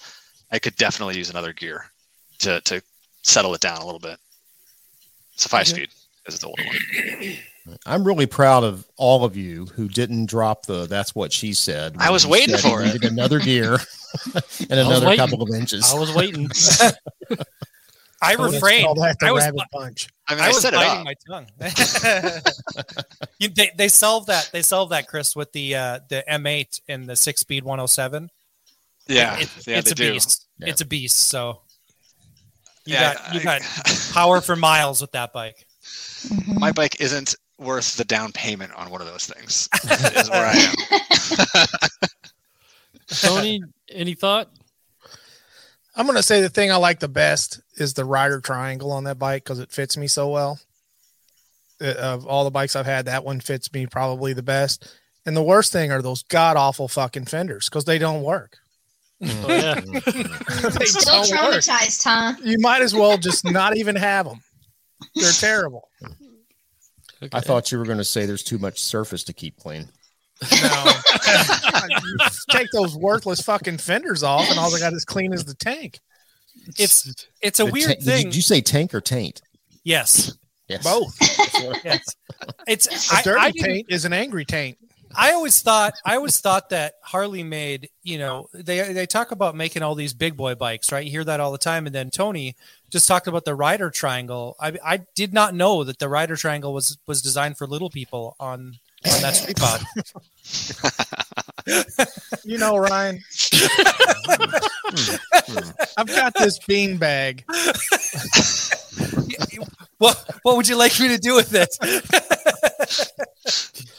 [0.52, 1.86] I could definitely use another gear
[2.40, 2.82] to to
[3.22, 4.18] settle it down a little bit.
[5.34, 5.88] It's a five speed
[6.20, 7.78] because it's the older one.
[7.86, 11.96] I'm really proud of all of you who didn't drop the "that's what she said."
[11.98, 13.02] I was waiting for it.
[13.04, 13.78] Another gear
[14.34, 15.92] and another couple of inches.
[15.92, 16.48] I was waiting.
[18.24, 18.84] I Let's refrained.
[18.84, 20.08] call that the I was rabbit punch.
[20.28, 21.46] I mean, I I, was biting my tongue.
[23.40, 24.48] you, they, they solved that.
[24.52, 28.30] They solved that, Chris, with the uh, the M8 and the six speed 107.
[29.08, 30.12] Yeah, It- yeah, it's a do.
[30.12, 30.46] beast.
[30.58, 30.68] Yeah.
[30.68, 31.18] It's a beast.
[31.18, 31.62] So
[32.84, 33.62] you Yeah, got you I- got
[34.12, 35.66] power for miles with that bike.
[36.28, 36.58] Mhm.
[36.58, 39.68] my bike isn't worth the down payment on one of those things
[40.16, 41.66] is where i am
[43.08, 44.48] Tony, any thought?
[45.96, 49.18] I'm gonna say the thing I like the best is the rider triangle on that
[49.18, 50.58] bike because it fits me so well.
[51.80, 54.94] Uh, Of all the bikes I've had, that one fits me probably the best.
[55.26, 58.58] And the worst thing are those god awful fucking fenders because they don't work.
[59.24, 59.80] Oh, yeah.
[60.84, 61.62] Still don't work.
[61.62, 62.34] traumatized, huh?
[62.42, 64.40] You might as well just not even have them.
[65.14, 65.88] They're terrible.
[67.32, 69.88] I thought you were going to say there's too much surface to keep clean.
[70.50, 70.92] No.
[72.50, 76.00] Take those worthless fucking fenders off, and all they got is clean as the tank.
[76.78, 78.24] It's it's a The weird ta- thing.
[78.26, 79.40] Did you say tank or taint?
[79.84, 80.36] yes,
[80.68, 80.82] Yes.
[80.84, 81.16] Both.
[81.84, 82.04] yes.
[82.66, 84.78] It's A I, dirty I, didn't- taint is an angry taint.
[85.14, 89.54] I always thought I always thought that Harley made you know they they talk about
[89.54, 91.04] making all these big boy bikes right?
[91.04, 91.86] You hear that all the time.
[91.86, 92.56] And then Tony
[92.90, 94.56] just talked about the rider triangle.
[94.60, 98.36] I I did not know that the rider triangle was was designed for little people
[98.40, 99.80] on on that street bob
[102.44, 103.22] You know, Ryan.
[105.96, 107.44] I've got this bean bag.
[110.02, 111.70] what what would you like me to do with it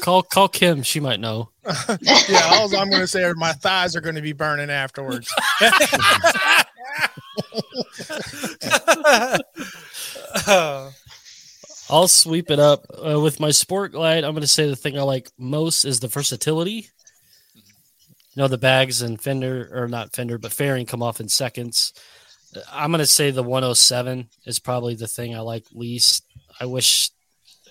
[0.00, 0.82] Call call Kim.
[0.82, 1.50] She might know.
[2.28, 5.28] Yeah, all I'm going to say are my thighs are going to be burning afterwards.
[11.90, 14.24] I'll sweep it up uh, with my Sport Glide.
[14.24, 16.88] I'm going to say the thing I like most is the versatility.
[17.54, 17.62] You
[18.36, 21.92] know, the bags and fender, or not fender, but fairing come off in seconds.
[22.70, 26.24] I'm going to say the 107 is probably the thing I like least.
[26.60, 27.10] I wish,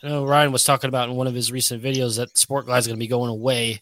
[0.04, 2.80] you know, Ryan was talking about in one of his recent videos that Sport Glide
[2.80, 3.82] is going to be going away.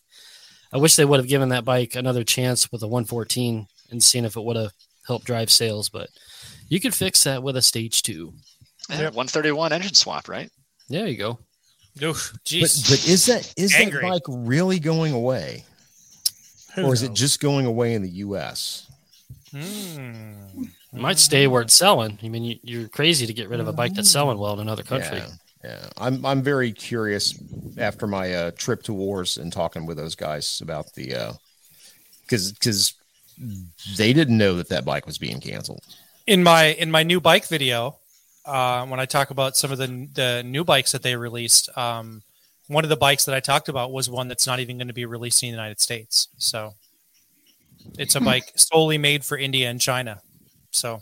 [0.74, 4.26] I wish they would have given that bike another chance with a 114 and seen
[4.26, 4.74] if it would have
[5.06, 6.10] helped drive sales, but
[6.68, 8.34] you could fix that with a stage two.
[8.90, 10.50] Yeah, 131 engine swap, right?
[10.90, 11.40] There you go.
[12.04, 14.02] oof, But, but is that is Angry.
[14.02, 15.64] that bike really going away,
[16.76, 18.88] Who or is it just going away in the U.S.?
[19.52, 20.34] Hmm.
[20.94, 22.18] It might stay where it's selling.
[22.24, 24.60] I mean, you, you're crazy to get rid of a bike that's selling well in
[24.60, 25.18] another country.
[25.18, 25.28] Yeah,
[25.64, 25.90] yeah.
[25.98, 27.38] I'm I'm very curious
[27.78, 31.38] after my uh, trip to Wars and talking with those guys about the
[32.22, 32.94] because because
[33.96, 35.84] they didn't know that that bike was being canceled.
[36.26, 37.98] in my in my new bike video
[38.48, 42.24] uh, when I talk about some of the the new bikes that they released, um,
[42.68, 44.94] one of the bikes that I talked about was one that's not even going to
[44.94, 46.30] be released in the United States.
[46.38, 46.74] So
[47.98, 50.22] it's a bike solely made for India and China.
[50.72, 51.02] So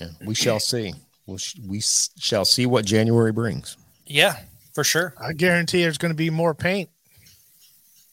[0.00, 0.92] Yeah, we shall see.
[1.30, 3.78] We'll sh- we s- shall see what January brings.
[4.04, 4.36] yeah,
[4.74, 5.14] for sure.
[5.18, 6.90] I guarantee there's going to be more paint,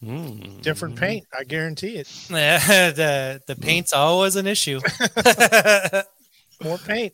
[0.04, 0.62] Mm.
[0.62, 1.26] different paint.
[1.38, 2.08] I guarantee it.
[2.30, 4.80] the the paint's always an issue.
[6.64, 7.14] More paint.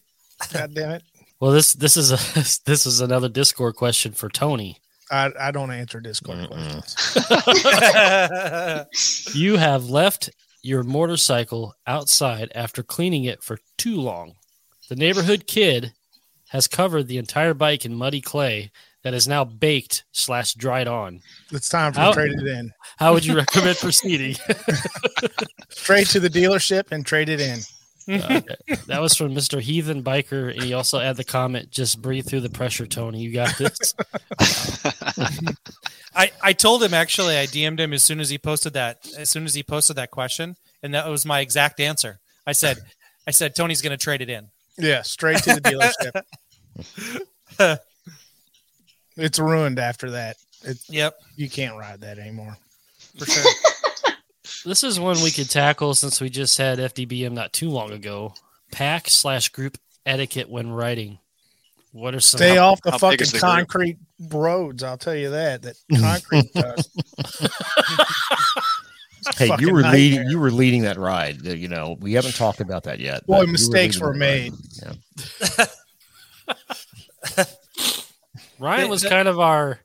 [0.54, 1.04] God damn it.
[1.39, 2.18] Well, this this is a
[2.66, 4.78] this is another Discord question for Tony.
[5.12, 6.82] I, I don't answer Discord Mm-mm.
[6.82, 6.95] questions.
[9.36, 10.30] You have left
[10.62, 14.34] your motorcycle outside after cleaning it for too long.
[14.94, 15.94] The neighborhood kid
[16.50, 18.70] has covered the entire bike in muddy clay
[19.02, 21.22] that is now baked slash dried on.
[21.52, 22.72] It's time for How- trade it in.
[23.00, 24.36] How would you recommend proceeding?
[25.72, 27.58] trade to the dealership and trade it in.
[28.08, 28.44] Okay.
[28.86, 29.60] That was from Mr.
[29.60, 33.20] Heathen Biker, and he also had the comment, "Just breathe through the pressure, Tony.
[33.20, 33.96] You got this."
[36.16, 39.32] I, I told him actually I DM'd him as soon as he posted that as
[39.32, 42.20] soon as he posted that question and that was my exact answer.
[42.46, 42.78] I said
[43.26, 44.50] I said Tony's going to trade it in.
[44.78, 46.21] Yeah, straight to the
[47.59, 47.80] dealership.
[49.17, 50.38] it's ruined after that.
[50.63, 52.57] It, Yep, you can't ride that anymore.
[53.17, 53.51] for sure.
[54.65, 58.34] this is one we could tackle since we just had FDBM not too long ago.
[58.71, 61.19] Pack slash group etiquette when riding.
[61.91, 62.39] What are some?
[62.39, 63.41] Stay off the fucking is the group?
[63.41, 63.97] concrete
[64.30, 64.82] roads.
[64.82, 65.61] I'll tell you that.
[65.61, 66.89] That concrete dust.
[69.36, 70.28] Hey, you were leading.
[70.30, 71.43] You were leading that ride.
[71.43, 73.26] You know, we haven't talked about that yet.
[73.26, 74.53] Boy, mistakes leading were made.
[74.82, 75.65] Yeah.
[78.59, 79.80] Ryan was kind of our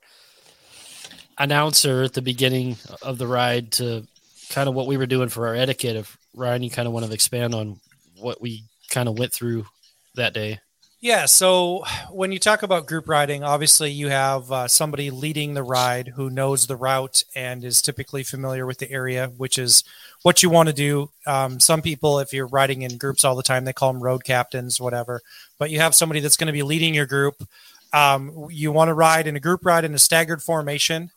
[1.39, 4.07] announcer at the beginning of the ride to
[4.51, 5.97] kind of what we were doing for our etiquette.
[5.97, 7.80] If Ryan, you kind of want to expand on
[8.16, 9.66] what we kind of went through
[10.14, 10.61] that day.
[11.01, 11.27] Yeah.
[11.27, 16.09] So when you talk about group riding, obviously you have uh, somebody leading the ride
[16.17, 19.85] who knows the route and is typically familiar with the area, which is
[20.23, 21.11] what you want to do.
[21.25, 24.25] Um, some people, if you're riding in groups all the time, they call them road
[24.25, 25.21] captains, whatever.
[25.57, 27.45] But you have somebody that's going to be leading your group.
[27.93, 31.13] Um, you want to ride in a group ride in a staggered formation,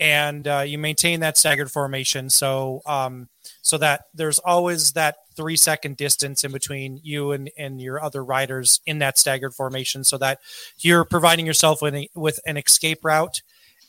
[0.00, 2.30] and uh, you maintain that staggered formation.
[2.30, 3.28] So um,
[3.62, 8.24] so that there's always that three second distance in between you and, and your other
[8.24, 10.40] riders in that staggered formation so that
[10.78, 13.42] you're providing yourself with, a, with an escape route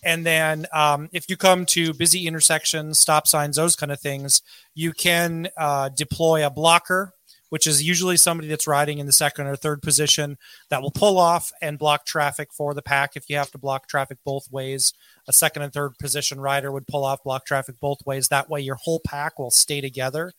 [0.03, 4.41] And then um, if you come to busy intersections, stop signs, those kind of things,
[4.73, 7.13] you can uh, deploy a blocker,
[7.51, 10.37] which is usually somebody that's riding in the second or third position
[10.69, 13.89] that will pull off and block traffic for the pack if you have to block
[13.89, 14.93] traffic both ways.
[15.27, 18.29] A second and third position rider would pull off, block traffic both ways.
[18.29, 20.31] That way, your whole pack will stay together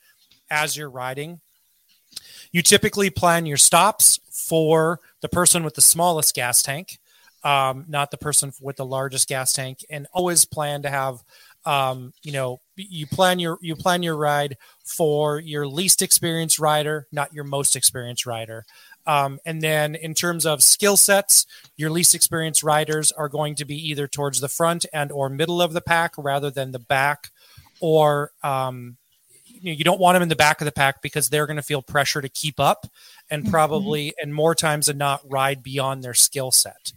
[0.51, 1.43] as you're riding.
[2.51, 6.99] You typically plan your stops for the person with the smallest gas tank
[7.45, 11.23] um, not the person with the largest gas tank, and always plan to have,
[11.65, 17.07] um, you know, you plan your you plan your ride for your least experienced rider,
[17.13, 18.65] not your most experienced rider.
[19.07, 21.47] Um, and then in terms of skill sets,
[21.77, 25.61] your least experienced riders are going to be either towards the front and or middle
[25.61, 27.31] of the pack rather than the back,
[27.81, 28.97] or um,
[29.45, 31.57] you, know, you don't want them in the back of the pack because they're going
[31.57, 32.87] to feel pressure to keep up
[33.31, 34.23] and probably mm-hmm.
[34.23, 36.93] and more times than not ride beyond their skill set.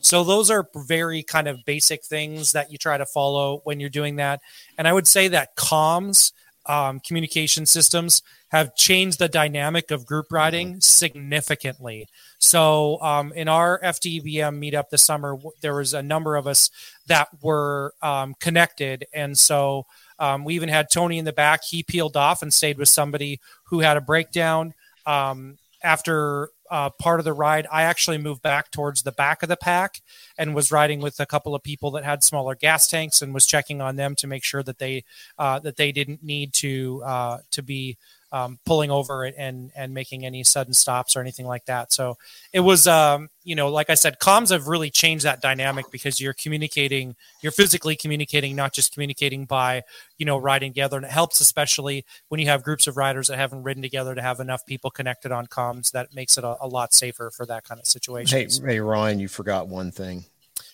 [0.00, 3.90] So those are very kind of basic things that you try to follow when you're
[3.90, 4.40] doing that.
[4.78, 6.32] And I would say that comms,
[6.66, 10.80] um, communication systems, have changed the dynamic of group riding mm-hmm.
[10.80, 12.08] significantly.
[12.38, 16.70] So um, in our FDBM meetup this summer, there was a number of us
[17.06, 19.86] that were um, connected, and so.
[20.18, 21.64] Um, we even had Tony in the back.
[21.64, 24.74] He peeled off and stayed with somebody who had a breakdown.
[25.06, 29.48] Um, after uh, part of the ride, I actually moved back towards the back of
[29.48, 30.00] the pack
[30.38, 33.46] and was riding with a couple of people that had smaller gas tanks and was
[33.46, 35.04] checking on them to make sure that they
[35.38, 37.96] uh, that they didn't need to uh, to be
[38.32, 41.92] um, pulling over and and making any sudden stops or anything like that.
[41.92, 42.16] So
[42.52, 46.20] it was, um, you know, like I said, comms have really changed that dynamic because
[46.20, 49.82] you're communicating, you're physically communicating, not just communicating by,
[50.18, 50.96] you know, riding together.
[50.96, 54.22] And it helps, especially when you have groups of riders that haven't ridden together, to
[54.22, 55.90] have enough people connected on comms.
[55.90, 58.38] That makes it a, a lot safer for that kind of situation.
[58.38, 60.24] Hey, hey, Ryan, you forgot one thing.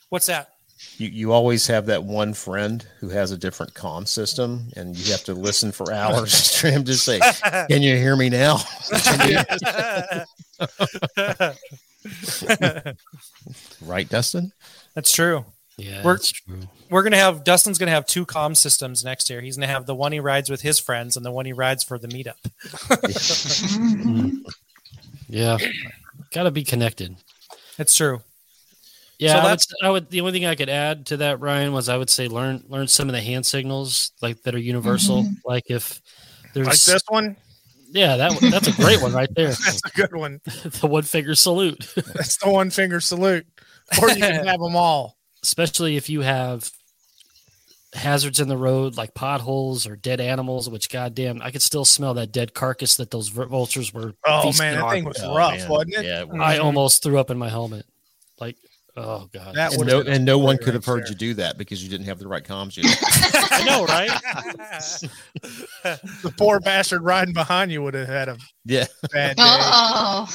[0.09, 0.51] What's that?
[0.99, 5.13] You, you always have that one friend who has a different comm system and you
[5.13, 7.21] have to listen for hours for him to say
[7.69, 8.59] can you hear me now?
[13.83, 14.53] Right dustin?
[14.95, 15.45] That's true.
[15.77, 16.61] Yeah we're, that's true.
[16.89, 19.41] we're gonna have dustin's gonna have two comm systems next year.
[19.41, 21.83] He's gonna have the one he rides with his friends and the one he rides
[21.83, 22.37] for the meetup.
[25.29, 25.59] Yeah.
[26.33, 27.17] Gotta be connected.
[27.79, 28.21] It's true
[29.19, 31.73] yeah, so I would, I would, The only thing I could add to that, Ryan,
[31.73, 35.23] was I would say learn learn some of the hand signals like that are universal.
[35.23, 35.35] Mm-hmm.
[35.45, 36.03] Like if
[36.53, 37.37] there's like this one.
[37.91, 39.49] Yeah, that that's a great one right there.
[39.65, 40.41] that's a good one.
[40.81, 41.87] the one finger salute.
[42.15, 43.47] that's the one finger salute.
[44.01, 45.17] Or you can have them all.
[45.43, 46.71] Especially if you have
[47.95, 50.69] hazards in the road like potholes or dead animals.
[50.69, 54.15] Which goddamn, I could still smell that dead carcass that those vultures were.
[54.27, 55.69] Oh man, that thing was oh, rough, man.
[55.69, 56.05] wasn't it?
[56.05, 57.87] Yeah, I almost threw up in my helmet.
[58.41, 58.57] Like
[58.99, 61.11] Oh god, that and no, and no one could have heard there.
[61.11, 62.79] you do that because you didn't have the right comms.
[63.51, 64.09] I know, right?
[66.23, 69.43] the poor bastard riding behind you would have had a yeah bad day.
[69.45, 70.27] Oh.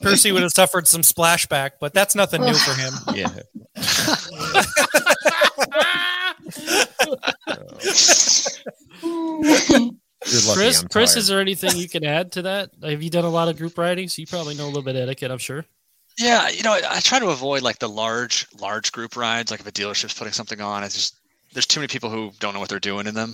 [0.00, 2.92] Percy would have suffered some splashback, but that's nothing new for him.
[3.14, 3.28] Yeah.
[10.52, 12.70] Chris, Chris, is there anything you can add to that?
[12.82, 14.08] Have you done a lot of group writing?
[14.08, 15.64] So You probably know a little bit of etiquette, I'm sure.
[16.20, 19.50] Yeah, you know, I, I try to avoid like the large, large group rides.
[19.50, 21.16] Like if a dealership's putting something on, it's just
[21.54, 23.32] there's too many people who don't know what they're doing in them.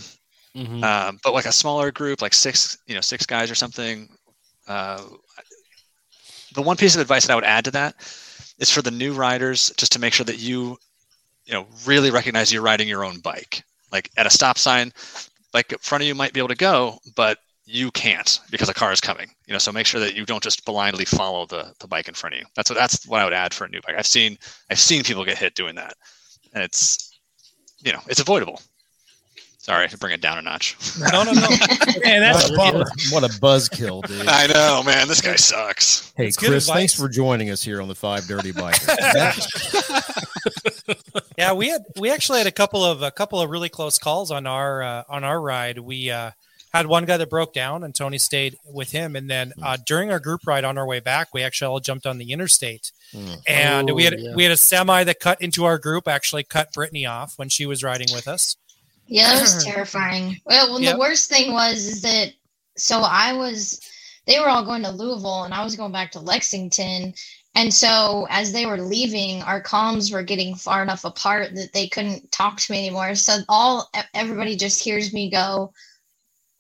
[0.55, 0.85] Mm-hmm.
[0.85, 4.09] Um, but like a smaller group, like six, you know, six guys or something.
[4.69, 5.03] Uh,
[6.55, 7.97] the one piece of advice that I would add to that
[8.59, 10.79] is for the new riders, just to make sure that you,
[11.45, 13.65] you know, really recognize you're riding your own bike.
[13.91, 14.93] Like at a stop sign,
[15.53, 18.75] like in front of you might be able to go, but you can't because a
[18.75, 19.29] car is coming.
[19.47, 22.15] You know, so make sure that you don't just blindly follow the the bike in
[22.15, 22.47] front of you.
[22.55, 23.97] That's what that's what I would add for a new bike.
[23.99, 24.39] I've seen
[24.71, 25.95] I've seen people get hit doing that,
[26.55, 27.19] and it's
[27.83, 28.61] you know it's avoidable.
[29.59, 30.77] Sorry to bring it down a notch.
[31.13, 31.49] No, no, no.
[32.05, 34.29] man, that's what a, what a buzzkill, dude.
[34.29, 35.09] I know, man.
[35.09, 36.13] This guy sucks.
[36.17, 38.87] Hey, it's Chris, thanks for joining us here on the Five Dirty Bikers.
[41.39, 44.31] yeah, we had we actually had a couple of a couple of really close calls
[44.31, 45.81] on our uh, on our ride.
[45.81, 46.31] We uh,
[46.77, 49.17] had one guy that broke down and Tony stayed with him.
[49.17, 52.07] And then uh, during our group ride on our way back, we actually all jumped
[52.07, 53.37] on the interstate mm.
[53.47, 54.35] and we had, oh, yeah.
[54.35, 57.67] we had a semi that cut into our group, actually cut Brittany off when she
[57.67, 58.57] was riding with us.
[59.07, 60.41] Yeah, that was terrifying.
[60.45, 60.95] Well, yep.
[60.95, 62.33] the worst thing was is that,
[62.77, 63.81] so I was,
[64.27, 67.15] they were all going to Louisville and I was going back to Lexington.
[67.57, 71.89] And so as they were leaving, our comms were getting far enough apart that they
[71.89, 73.15] couldn't talk to me anymore.
[73.15, 75.73] So all everybody just hears me go,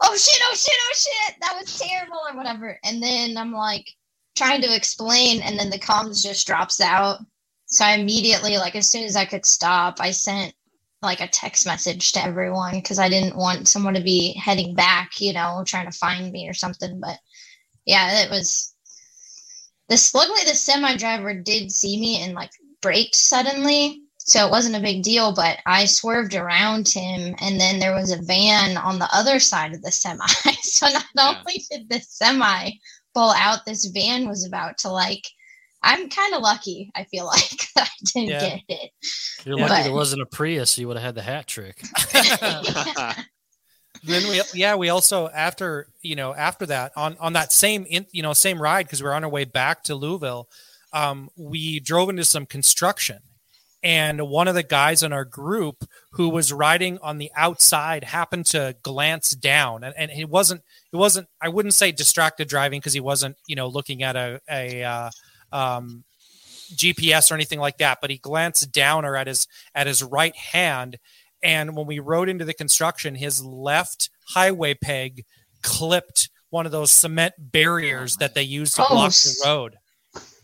[0.00, 2.78] oh shit, oh shit, oh shit, that was terrible or whatever.
[2.84, 3.88] And then I'm like
[4.34, 7.18] trying to explain, and then the comms just drops out.
[7.66, 10.54] So I immediately, like, as soon as I could stop, I sent
[11.02, 15.20] like a text message to everyone because I didn't want someone to be heading back,
[15.20, 17.00] you know, trying to find me or something.
[17.00, 17.18] But
[17.84, 18.74] yeah, it was
[19.88, 20.14] this.
[20.14, 22.50] Luckily, the semi driver did see me and like
[22.82, 25.32] braked suddenly, so it wasn't a big deal.
[25.32, 29.72] But I swerved around him, and then there was a van on the other side
[29.74, 30.26] of the semi.
[30.62, 31.34] so not Yeah.
[31.38, 32.70] only did the semi
[33.14, 35.24] pull out, this van was about to like.
[35.82, 36.90] I'm kind of lucky.
[36.96, 38.40] I feel like that I didn't Yeah.
[38.40, 38.90] get hit.
[39.44, 40.76] You're lucky But- there wasn't a Prius.
[40.78, 41.80] You would have had the hat trick.
[44.04, 48.06] then we yeah we also after you know after that on on that same in,
[48.12, 50.48] you know same ride because we were on our way back to Louisville,
[50.92, 53.20] um, we drove into some construction,
[53.86, 58.46] and one of the guys in our group who was riding on the outside happened
[58.46, 60.62] to glance down, and, and it wasn't
[60.92, 64.40] it wasn't I wouldn't say distracted driving because he wasn't you know looking at a
[64.50, 65.10] a uh,
[65.52, 66.02] um,
[66.74, 70.34] GPS or anything like that, but he glanced down or at his at his right
[70.34, 70.98] hand
[71.42, 75.24] and when we rode into the construction, his left highway peg
[75.62, 79.76] clipped one of those cement barriers that they use to Oh, block the road.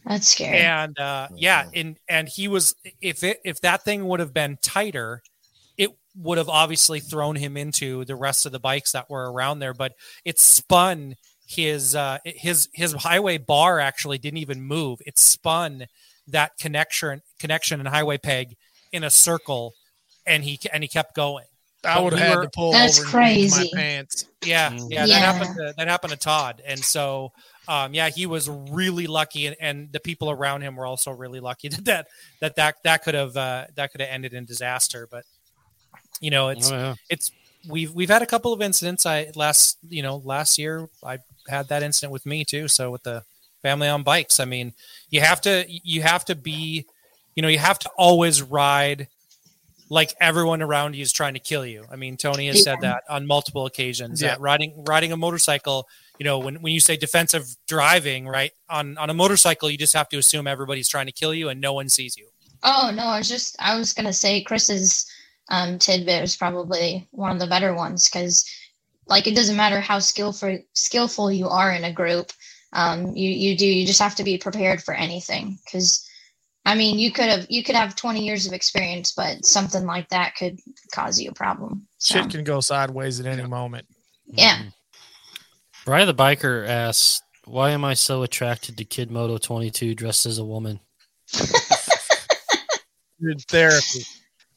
[0.04, 0.58] That's scary.
[0.58, 4.58] And uh, yeah, and and he was if it if that thing would have been
[4.62, 5.22] tighter,
[5.78, 9.60] it would have obviously thrown him into the rest of the bikes that were around
[9.60, 9.74] there.
[9.74, 9.92] But
[10.24, 11.14] it spun
[11.46, 14.98] his uh, his his highway bar actually didn't even move.
[15.06, 15.86] It spun
[16.28, 18.56] that connection connection and highway peg
[18.92, 19.72] in a circle,
[20.26, 21.44] and he and he kept going.
[21.84, 23.70] I would have we had to pull That's over and crazy.
[23.74, 24.26] my pants.
[24.44, 25.06] Yeah, yeah, Yeah.
[25.06, 25.56] that happened.
[25.56, 27.32] To, that happened to Todd, and so
[27.68, 31.40] um, yeah, he was really lucky, and, and the people around him were also really
[31.40, 32.06] lucky that that
[32.40, 35.08] that that, that could have uh, that could have ended in disaster.
[35.10, 35.24] But
[36.20, 36.94] you know, it's Oh, yeah.
[37.08, 37.30] it's
[37.68, 39.06] we've we've had a couple of incidents.
[39.06, 42.68] I last you know last year I had that incident with me too.
[42.68, 43.24] So with the
[43.62, 44.72] family on bikes, I mean,
[45.10, 46.86] you have to you have to be,
[47.34, 49.08] you know, you have to always ride
[49.88, 51.84] like everyone around you is trying to kill you.
[51.92, 54.22] I mean, Tony has said that on multiple occasions.
[54.22, 54.28] Yeah.
[54.28, 55.86] That riding riding a motorcycle,
[56.18, 59.94] you know, when when you say defensive driving, right on on a motorcycle, you just
[59.94, 62.28] have to assume everybody's trying to kill you and no one sees you.
[62.62, 65.10] Oh no, I was just I was gonna say Chris's
[65.48, 68.48] um, tidbit was probably one of the better ones because
[69.06, 72.30] like it doesn't matter how skillful skillful you are in a group,
[72.72, 76.08] um, you you do you just have to be prepared for anything because
[76.64, 80.08] I mean you could have you could have twenty years of experience, but something like
[80.10, 80.60] that could
[80.94, 81.88] cause you a problem.
[81.98, 83.86] So, Shit can go sideways at any moment.
[84.26, 84.62] yeah,
[85.84, 90.38] Brian the biker asks, "Why am I so attracted to Kid Moto 22 dressed as
[90.38, 90.80] a woman?"
[93.20, 94.04] Good therapy.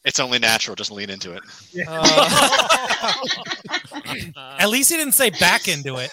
[0.03, 0.75] It's only natural.
[0.75, 1.41] Just lean into it.
[4.59, 6.11] At least he didn't say back into it.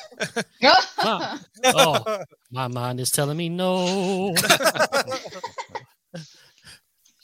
[1.65, 4.35] Oh, my mind is telling me no.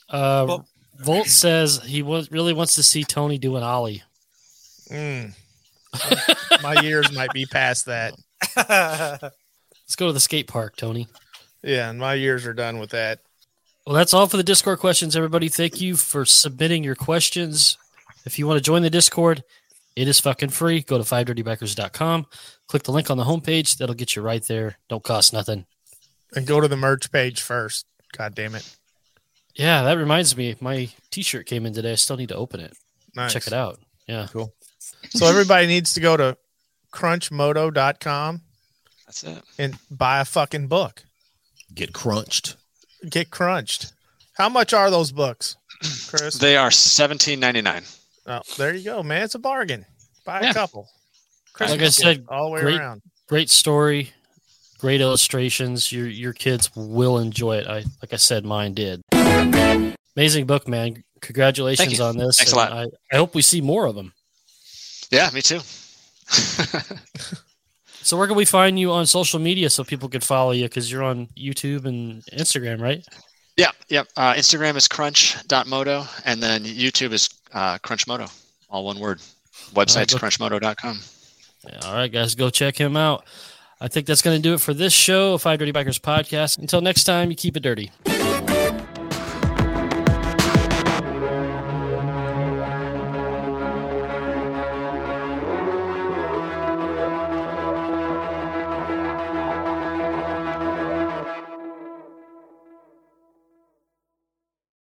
[0.09, 0.65] Uh, Well-
[1.01, 4.03] Volt says he was, really wants to see Tony do an ollie.
[4.91, 5.33] Mm.
[6.63, 8.13] My years might be past that.
[8.55, 11.07] Let's go to the skate park, Tony.
[11.63, 13.19] Yeah, and my years are done with that.
[13.85, 15.49] Well, that's all for the Discord questions, everybody.
[15.49, 17.77] Thank you for submitting your questions.
[18.25, 19.43] If you want to join the Discord,
[19.95, 20.81] it is fucking free.
[20.81, 22.27] Go to 5dirtybikers.com.
[22.67, 23.77] Click the link on the homepage.
[23.77, 24.77] That'll get you right there.
[24.89, 25.65] Don't cost nothing.
[26.35, 27.85] And go to the merch page first.
[28.15, 28.77] God damn it.
[29.55, 30.55] Yeah, that reminds me.
[30.61, 31.93] My t shirt came in today.
[31.93, 32.77] I still need to open it.
[33.15, 33.33] Nice.
[33.33, 33.79] Check it out.
[34.07, 34.27] Yeah.
[35.09, 36.37] So everybody needs to go to
[36.93, 38.41] crunchmoto.com
[39.05, 39.43] That's it.
[39.57, 41.03] and buy a fucking book.
[41.73, 42.55] Get crunched.
[43.09, 43.93] Get crunched.
[44.33, 45.57] How much are those books,
[46.09, 46.35] Chris?
[46.35, 47.83] They are seventeen ninety nine.
[48.25, 49.23] oh, there you go, man.
[49.23, 49.85] It's a bargain.
[50.25, 50.53] Buy a Yeah.
[50.53, 50.87] couple.
[51.59, 53.01] Like I said, all the way great- around.
[53.27, 54.13] Great story.
[54.79, 55.91] Great illustrations.
[55.91, 57.67] Your your kids will enjoy it.
[57.67, 59.01] I like I said, mine did.
[60.15, 61.03] Amazing book, man.
[61.21, 62.37] Congratulations on this.
[62.37, 62.71] Thanks a lot.
[62.71, 64.13] I, I hope we see more of them.
[65.11, 65.59] Yeah, me too.
[68.09, 70.63] So where can we find you on social media so people can follow you?
[70.63, 73.05] Because you're on YouTube and Instagram, right?
[73.55, 74.01] yeah, yeah.
[74.17, 78.31] Uh, Instagram is crunch.moto, and then YouTube is uh, crunchmoto,
[78.67, 79.19] all one word.
[79.73, 80.99] Website's crunchmoto.com.
[81.67, 83.25] Yeah, all right, guys, go check him out.
[83.79, 86.57] I think that's going to do it for this show, Five Dirty Bikers podcast.
[86.57, 87.91] Until next time, you keep it dirty.